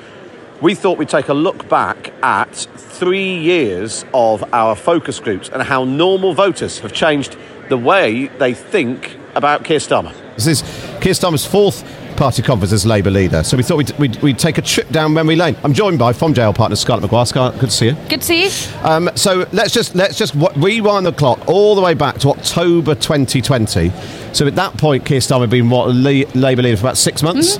[0.61, 5.62] we thought we'd take a look back at three years of our focus groups and
[5.62, 7.37] how normal voters have changed
[7.68, 10.14] the way they think about Keir Starmer.
[10.35, 10.62] This is
[11.01, 11.85] Keir Starmer's fourth
[12.16, 13.43] party conference as Labour leader.
[13.43, 15.57] So we thought we'd, we'd, we'd take a trip down memory lane.
[15.64, 17.25] I'm joined by from JL Partners Scarlett Maguire.
[17.25, 17.93] Scarlett, good to see you.
[18.11, 18.51] Good to see you.
[18.87, 22.29] Um, so let's just let's just w- rewind the clock all the way back to
[22.29, 23.90] October 2020.
[24.35, 27.23] So at that point, Keir Starmer had been what Le- Labour leader for about six
[27.23, 27.59] months.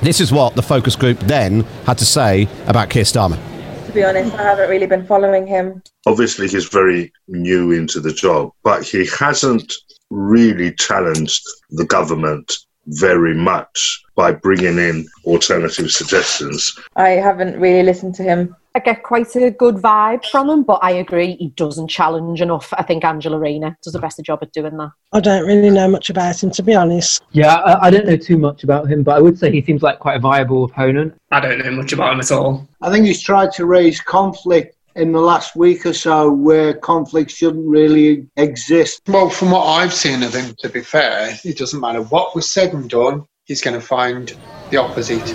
[0.00, 3.38] This is what the focus group then had to say about Keir Starmer.
[3.86, 5.82] To be honest, I haven't really been following him.
[6.06, 9.72] Obviously, he's very new into the job, but he hasn't
[10.10, 16.78] really challenged the government very much by bringing in alternative suggestions.
[16.96, 18.56] I haven't really listened to him.
[18.74, 22.72] I get quite a good vibe from him, but I agree he doesn't challenge enough.
[22.76, 24.92] I think Angela Rayner does a better job at doing that.
[25.12, 27.22] I don't really know much about him, to be honest.
[27.32, 29.82] Yeah, I, I don't know too much about him, but I would say he seems
[29.82, 31.14] like quite a viable opponent.
[31.32, 32.68] I don't know much about him at all.
[32.80, 37.30] I think he's tried to raise conflict in the last week or so where conflict
[37.30, 39.00] shouldn't really exist.
[39.06, 42.50] Well, from what I've seen of him, to be fair, it doesn't matter what was
[42.50, 44.36] said and done, he's going to find
[44.70, 45.26] the opposite.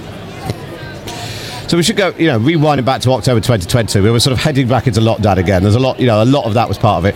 [1.69, 4.01] So we should go, you know, rewinding back to October 2020.
[4.01, 5.63] We were sort of heading back into lockdown again.
[5.63, 7.15] There's a lot, you know, a lot of that was part of it.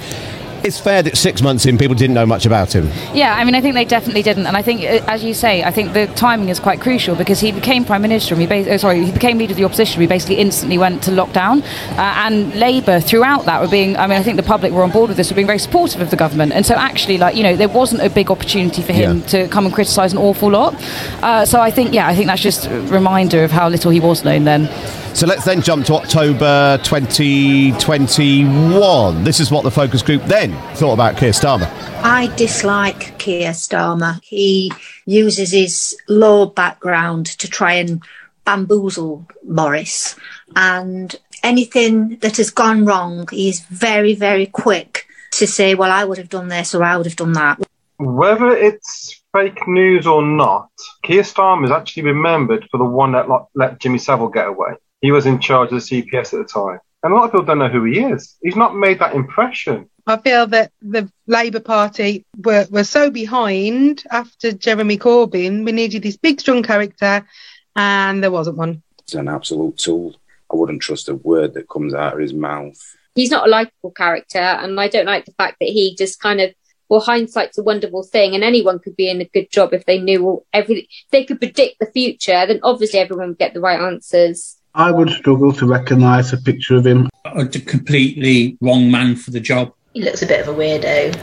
[0.64, 2.90] It's fair that six months in, people didn't know much about him.
[3.14, 5.64] Yeah, I mean, I think they definitely didn't, and I think, uh, as you say,
[5.64, 8.34] I think the timing is quite crucial because he became prime minister.
[8.34, 10.00] And we bas- oh, sorry, he became leader of the opposition.
[10.00, 11.62] We basically instantly went to lockdown,
[11.98, 13.96] uh, and Labour throughout that were being.
[13.98, 16.02] I mean, I think the public were on board with this, were being very supportive
[16.02, 18.94] of the government, and so actually, like you know, there wasn't a big opportunity for
[18.94, 19.26] him Yeah.
[19.28, 20.76] to come and criticise an awful lot.
[21.24, 24.00] Uh, so I think, yeah, I think that's just a reminder of how little he
[24.00, 24.70] was known then.
[25.18, 29.24] So let's then jump to October 2021.
[29.24, 31.68] This is what the focus group then thought about Keir Starmer.
[32.04, 34.20] I dislike Keir Starmer.
[34.22, 34.72] He
[35.08, 38.04] uses his law background to try and
[38.46, 40.16] bamboozle Boris.
[40.56, 46.20] And anything that has gone wrong, he's very, very quick to say, well, I would
[46.20, 47.60] have done this or I would have done that.
[47.98, 50.70] Whether it's fake news or not,
[51.02, 53.26] Keir Starmer is actually remembered for the one that
[53.56, 54.76] let Jimmy Savile get away.
[55.02, 56.80] He was in charge of the CPS at the time.
[57.04, 58.36] And a lot of people don't know who he is.
[58.42, 59.90] He's not made that impression.
[60.08, 65.64] I feel that the Labour Party were, were so behind after Jeremy Corbyn.
[65.64, 67.28] We needed this big, strong character,
[67.76, 68.82] and there wasn't one.
[69.06, 70.16] He's an absolute tool.
[70.52, 72.78] I wouldn't trust a word that comes out of his mouth.
[73.16, 76.40] He's not a likable character, and I don't like the fact that he just kind
[76.42, 76.54] of
[76.90, 80.00] well, hindsight's a wonderful thing, and anyone could be in a good job if they
[80.00, 80.86] knew all, everything.
[80.86, 84.57] If they could predict the future, then obviously everyone would get the right answers.
[84.78, 87.10] I would struggle to recognise a picture of him.
[87.26, 89.74] A completely wrong man for the job.
[89.94, 91.20] He looks a bit of a weirdo.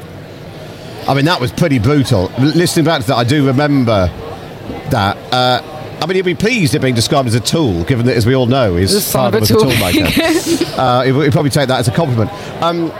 [1.08, 2.32] I mean, that was pretty brutal.
[2.38, 4.08] Listening back to that, I do remember
[4.90, 5.16] that.
[5.32, 5.62] Uh,
[6.02, 8.34] I mean, he'd be pleased at being described as a tool, given that, as we
[8.34, 9.70] all know, his The son of father a was a tool.
[9.70, 10.74] toolmaker.
[10.78, 12.30] uh, he'd, he'd probably take that as a compliment.
[12.60, 12.90] Um,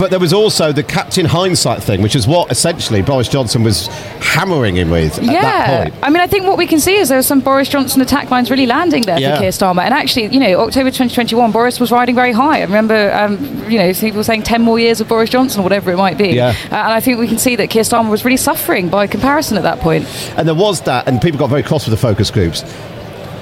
[0.00, 3.86] but there was also the Captain Hindsight thing, which is what essentially Boris Johnson was
[4.20, 5.94] hammering him with at that Yeah, point.
[6.02, 8.30] I mean, I think what we can see is there were some Boris Johnson attack
[8.30, 9.34] lines really landing there Yeah.
[9.36, 9.82] for Keir Starmer.
[9.82, 12.60] And actually, you know, October 2021, Boris was riding very high.
[12.60, 13.36] I remember, um,
[13.70, 16.30] you know, people saying 10 more years of Boris Johnson or whatever it might be.
[16.30, 16.54] Yeah.
[16.72, 19.58] Uh, and I think we can see that Keir Starmer was really suffering by comparison
[19.58, 20.06] at that point.
[20.38, 22.64] And there was that, and people got very cross with the focus groups.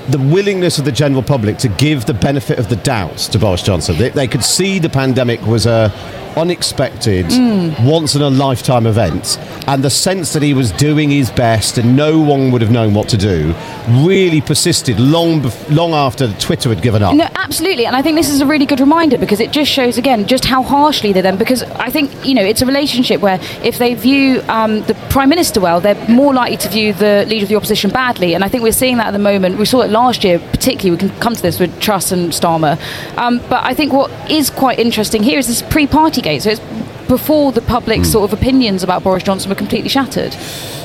[0.08, 3.62] The willingness of the general public to give the benefit of the doubt to Boris
[3.62, 3.96] Johnson.
[3.98, 5.92] They, they could see the pandemic was a
[6.36, 7.84] unexpected, Mm.
[7.84, 11.96] once in a lifetime event, and the sense that he was doing his best and
[11.96, 13.54] no one would have known what to do
[13.88, 17.14] really persisted long, long after Twitter had given up.
[17.14, 19.98] No, absolutely, and I think this is a really good reminder because it just shows
[19.98, 21.36] again just how harshly they're then.
[21.36, 25.28] Because I think you know it's a relationship where if they view um, the prime
[25.28, 28.48] minister well, they're more likely to view the leader of the opposition badly, and I
[28.48, 29.58] think we're seeing that at the moment.
[29.58, 30.90] We saw it last year, particularly.
[30.90, 32.78] We can come to this with Truss and Starmer,
[33.16, 36.60] um, but I think what is quite interesting here is this pre-party So it's
[37.08, 40.36] before the public's sort of opinions about Boris Johnson were completely shattered.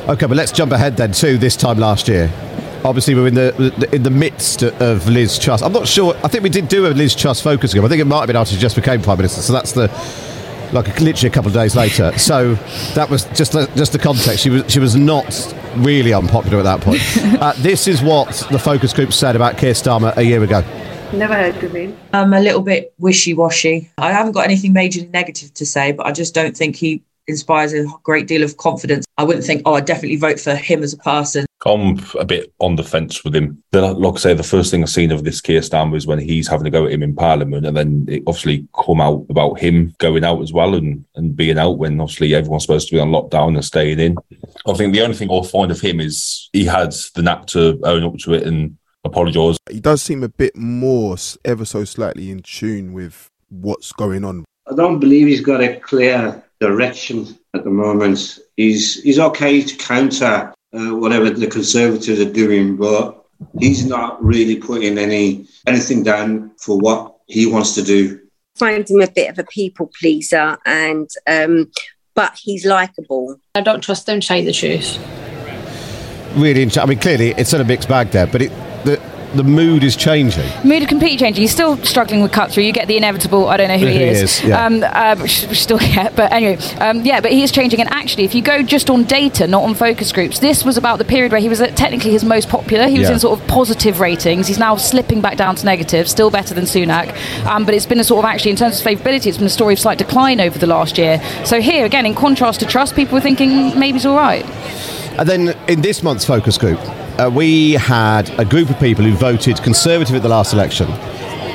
[0.08, 2.32] Okay, but let's jump ahead then to this time last year.
[2.86, 5.62] Obviously, we're in the in the midst of Liz Truss.
[5.62, 6.16] I'm not sure.
[6.24, 7.84] I think we did do a Liz Truss focus group.
[7.86, 9.42] I think it might have been after she just became prime minister.
[9.42, 9.88] So that's the
[10.74, 12.12] like literally a couple of days later.
[12.24, 12.56] So
[12.96, 14.40] that was just the, just the context.
[14.40, 17.02] She was she was not really unpopular at that point.
[17.42, 20.64] uh, this is what the focus group said about Keir Starmer a year ago.
[21.14, 21.96] Never heard of him.
[22.12, 23.92] I'm a little bit wishy washy.
[24.00, 27.72] I haven't got anything majorly negative to say, but I just don't think he inspires
[27.72, 29.06] a great deal of confidence.
[29.18, 31.46] I wouldn't think, oh, I'd definitely vote for him as a person.
[31.66, 33.64] I'm a bit on the fence with him.
[33.72, 36.48] Like I say, the first thing I've seen of this Keir Starmer is when he's
[36.48, 39.94] having to go at him in Parliament, and then it obviously come out about him
[40.00, 43.12] going out as well and, and being out when obviously everyone's supposed to be on
[43.12, 44.18] lockdown and staying in.
[44.68, 47.80] I think the only thing I'll find of him is he had the knack to
[47.84, 49.58] own up to it and apologise.
[49.70, 54.46] He does seem a bit more, ever so slightly in tune with what's going on.
[54.72, 58.40] I don't believe he's got a clear direction at the moment.
[58.58, 63.26] He's he's okay to counter uh, whatever the Conservatives are doing, but
[63.60, 68.20] he's not really putting any anything down for what he wants to do.
[68.56, 71.72] find him a bit of a people pleaser and um
[72.14, 74.98] but he's likable I don't trust him to tell you the truth.
[76.36, 78.52] Really, int- I mean, clearly it's in a mixed bag there, but it
[78.84, 79.02] the
[79.36, 80.48] the mood is changing.
[80.64, 81.42] Mood is completely changing.
[81.42, 82.66] He's still struggling with cut through.
[82.66, 83.48] You get the inevitable.
[83.48, 84.22] I don't know who he, He is.
[84.22, 84.64] is, yeah.
[84.64, 87.20] Um, uh, still get, but anyway, um, yeah.
[87.20, 87.80] But he is changing.
[87.80, 91.00] And actually, if you go just on data, not on focus groups, this was about
[91.00, 92.88] the period where he was technically his most popular.
[92.88, 93.16] He was Yeah.
[93.16, 94.46] in sort of positive ratings.
[94.46, 96.08] He's now slipping back down to negative.
[96.08, 97.16] Still better than Sunak,
[97.48, 99.50] um, but it's been a sort of actually in terms of favourability, it's been a
[99.50, 101.20] story of slight decline over the last year.
[101.44, 104.46] So here again, in contrast to Truss, people were thinking maybe he's all right.
[105.18, 106.80] And then in this month's focus group,
[107.20, 110.88] uh, we had a group of people who voted Conservative at the last election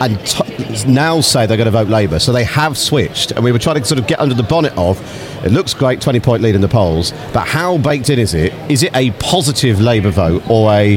[0.00, 2.18] and t- now say they're going to vote Labour.
[2.18, 3.32] So they have switched.
[3.32, 4.98] And we were trying to sort of get under the bonnet of
[5.44, 8.52] it looks great, 20 point lead in the polls, but how baked in is it?
[8.70, 10.96] Is it a positive Labour vote or a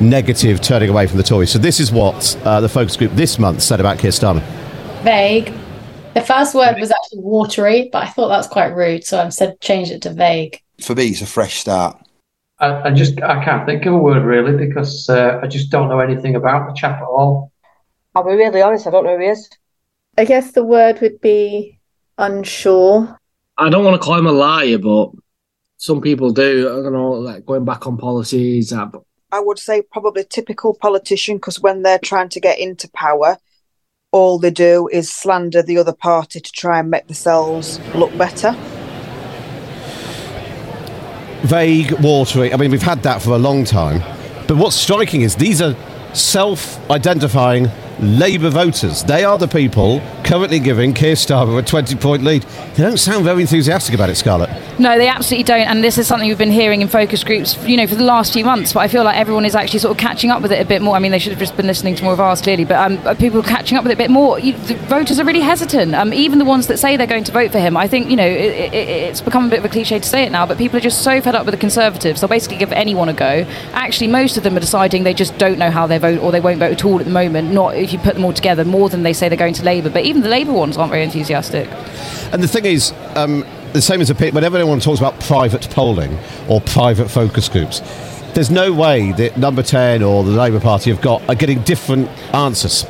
[0.00, 1.50] negative turning away from the Tories?
[1.50, 4.42] So this is what uh, the focus group this month said about Keir Starmer.
[5.02, 5.52] Vague.
[6.14, 9.60] The first word was actually watery, but I thought that's quite rude, so I said
[9.60, 10.62] changed it to vague.
[10.80, 12.05] For me, it's a fresh start.
[12.58, 15.88] I, I just I can't think of a word really because uh, I just don't
[15.88, 17.52] know anything about the chap at all.
[18.14, 19.48] I'll be really honest, I don't know who he is.
[20.16, 21.78] I guess the word would be
[22.16, 23.18] unsure.
[23.58, 25.10] I don't want to call him a liar, but
[25.76, 26.68] some people do.
[26.70, 28.72] I don't know, like going back on policies.
[28.72, 32.88] Uh, but I would say probably typical politician because when they're trying to get into
[32.90, 33.36] power,
[34.12, 38.56] all they do is slander the other party to try and make themselves look better.
[41.46, 42.52] Vague, watery.
[42.52, 44.00] I mean, we've had that for a long time.
[44.46, 45.74] But what's striking is these are
[46.14, 47.68] self identifying
[48.00, 49.02] Labour voters.
[49.04, 52.42] They are the people currently giving Keir Starmer a 20 point lead.
[52.42, 54.50] They don't sound very enthusiastic about it, Scarlett.
[54.78, 55.66] No, they absolutely don't.
[55.66, 58.34] And this is something we've been hearing in focus groups, you know, for the last
[58.34, 58.74] few months.
[58.74, 60.82] But I feel like everyone is actually sort of catching up with it a bit
[60.82, 60.94] more.
[60.94, 62.66] I mean, they should have just been listening to more of ours, clearly.
[62.66, 64.38] But um, people catching up with it a bit more.
[64.38, 65.94] You, the voters are really hesitant.
[65.94, 67.76] Um, even the ones that say they're going to vote for him.
[67.76, 70.24] I think, you know, it, it, it's become a bit of a cliche to say
[70.24, 72.20] it now, but people are just so fed up with the Conservatives.
[72.20, 73.46] They'll basically give anyone a go.
[73.72, 76.40] Actually, most of them are deciding they just don't know how they vote or they
[76.40, 77.52] won't vote at all at the moment.
[77.52, 79.90] Not if you put them all together, more than they say they're going to Labour.
[79.90, 81.68] But even the Labour ones aren't very enthusiastic.
[82.32, 86.18] And the thing is, um, the same as a whenever anyone talks about private polling
[86.48, 87.80] or private focus groups,
[88.34, 92.08] there's no way that Number 10 or the Labour Party have got are getting different
[92.34, 92.84] answers.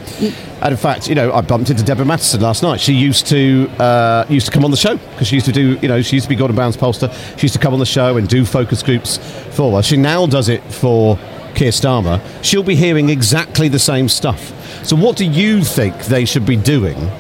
[0.61, 2.81] And in fact, you know, I bumped into Deborah Mattinson last night.
[2.81, 5.79] She used to uh, used to come on the show because she used to do,
[5.81, 7.13] you know, she used to be Gordon Brown's pollster.
[7.39, 9.19] She used to come on the show and do focus groups
[9.55, 9.87] for us.
[9.87, 11.17] She now does it for
[11.57, 12.21] Keir Starmer.
[12.45, 14.53] She'll be hearing exactly the same stuff.
[14.85, 17.11] So, what do you think they should be doing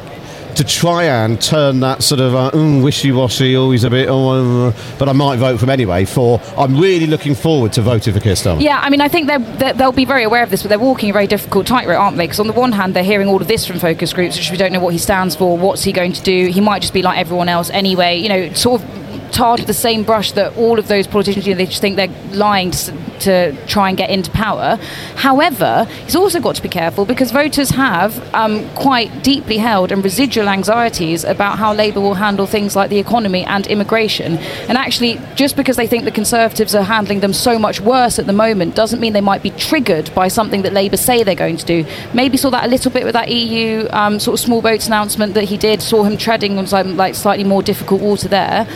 [0.56, 4.72] to try and turn that sort of uh, mm, wishy-washy, always a bit, oh, uh,
[4.98, 6.06] but I might vote for him anyway.
[6.06, 8.62] For I'm really looking forward to voting for Keir Starmer.
[8.62, 11.10] Yeah, I mean, I think they're, they'll be very aware of this, but they're walking
[11.10, 12.24] a very difficult tightrope, aren't they?
[12.24, 14.56] Because on the one hand, they're hearing all of this from focus groups, which we
[14.56, 16.46] don't know what he stands for, what's he going to do.
[16.46, 18.16] He might just be like everyone else anyway.
[18.16, 21.52] You know, sort of tarred with the same brush that all of those politicians, you
[21.52, 24.78] know, they just think they're lying to, to try and get into power.
[25.16, 30.02] However, he's also got to be careful because voters have um, quite deeply held and
[30.02, 34.38] residual anxieties about how Labour will handle things like the economy and immigration.
[34.68, 38.26] And actually, just because they think the Conservatives are handling them so much worse at
[38.26, 41.56] the moment doesn't mean they might be triggered by something that Labour say they're going
[41.56, 41.84] to do.
[42.14, 45.34] Maybe saw that a little bit with that EU um, sort of small boats announcement
[45.34, 48.66] that he did, saw him treading on some like slightly more difficult water there.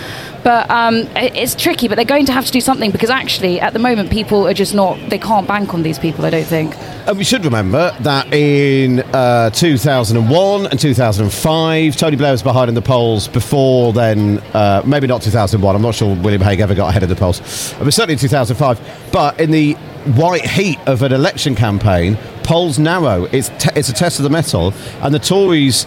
[0.43, 3.73] But um, it's tricky, but they're going to have to do something because actually, at
[3.73, 6.77] the moment, people are just not, they can't bank on these people, I don't think.
[7.07, 12.75] And we should remember that in uh, 2001 and 2005, Tony Blair was behind in
[12.75, 14.39] the polls before then.
[14.55, 15.75] Uh, maybe not 2001.
[15.75, 17.73] I'm not sure William Hague ever got ahead of the polls.
[17.73, 19.11] It was certainly in 2005.
[19.13, 19.75] But in the
[20.15, 23.25] white heat of an election campaign, polls narrow.
[23.25, 24.73] It's, te- it's a test of the mettle.
[25.03, 25.87] And the Tories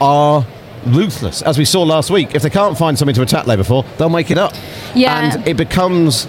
[0.00, 0.46] are
[0.86, 1.42] ruthless.
[1.42, 4.08] As we saw last week, if they can't find something to attack Labour for, they'll
[4.08, 4.52] make it up.
[4.94, 5.34] Yeah.
[5.34, 6.26] And it becomes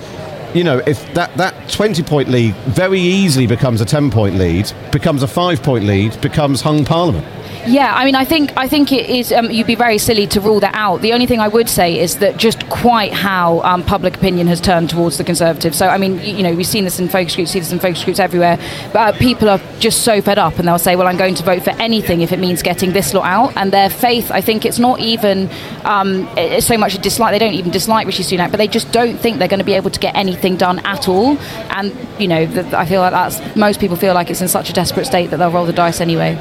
[0.54, 4.72] you know, if that, that 20 point lead very easily becomes a 10 point lead,
[4.92, 7.26] becomes a 5 point lead, becomes hung parliament.
[7.66, 9.32] Yeah, I mean, I think I think it is.
[9.32, 11.02] Um, you'd be very silly to rule that out.
[11.02, 14.62] The only thing I would say is that just quite how um, public opinion has
[14.62, 15.78] turned towards the Conservatives.
[15.78, 17.80] So, I mean, you, you know, we've seen this in focus groups, see this in
[17.80, 18.58] focus groups everywhere.
[18.94, 21.44] But uh, people are just so fed up, and they'll say, "Well, I'm going to
[21.44, 24.66] vote for anything if it means getting this lot out." And their faith, I think,
[24.66, 25.50] it's not even
[25.84, 27.34] um, it's so much a dislike.
[27.34, 29.74] They don't even dislike Rishi Sunak, but they just don't think they're going to be
[29.74, 31.38] able to get anything done at all.
[31.70, 32.44] And you know,
[32.74, 35.38] I feel like that's most people feel like it's in such a desperate state that
[35.38, 36.38] they'll roll the dice anyway.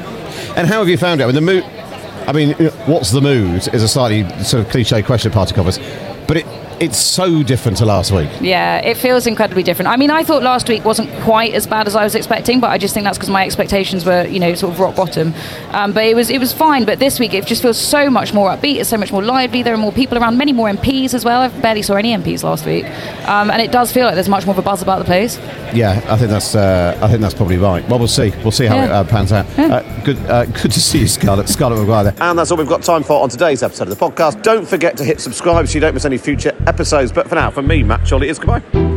[0.57, 1.25] And how have you found it?
[1.25, 1.63] I mean, the mood.
[2.27, 2.53] I mean,
[2.87, 3.67] what's the mood?
[3.73, 5.77] Is a slightly sort of cliche question, party covers,
[6.27, 6.47] but it
[6.79, 8.29] it's so different to last week.
[8.41, 9.89] Yeah, it feels incredibly different.
[9.89, 12.69] I mean, I thought last week wasn't quite as bad as I was expecting, but
[12.69, 15.33] I just think that's because my expectations were, you know, sort of rock bottom.
[15.71, 16.85] Um, but it was it was fine.
[16.85, 18.75] But this week it just feels so much more upbeat.
[18.77, 19.63] It's so much more lively.
[19.63, 21.41] There are more people around, many more MPs as well.
[21.41, 22.85] I barely saw any MPs last week,
[23.27, 25.37] um, and it does feel like there's much more of a buzz about the place.
[25.73, 27.87] Yeah, I think that's uh, I think that's probably right.
[27.89, 28.31] Well, we'll see.
[28.43, 28.85] We'll see how Yeah.
[28.85, 29.45] it uh, pans out.
[29.57, 31.49] Uh, good, uh, good to see you, Scarlett.
[31.49, 32.05] Scarlett Maguire.
[32.05, 32.15] There.
[32.21, 34.43] And that's all we've got time for on today's episode of the podcast.
[34.43, 37.11] Don't forget to hit subscribe so you don't miss any future episodes.
[37.11, 38.96] But for now, from me, Matt Chorley, is goodbye.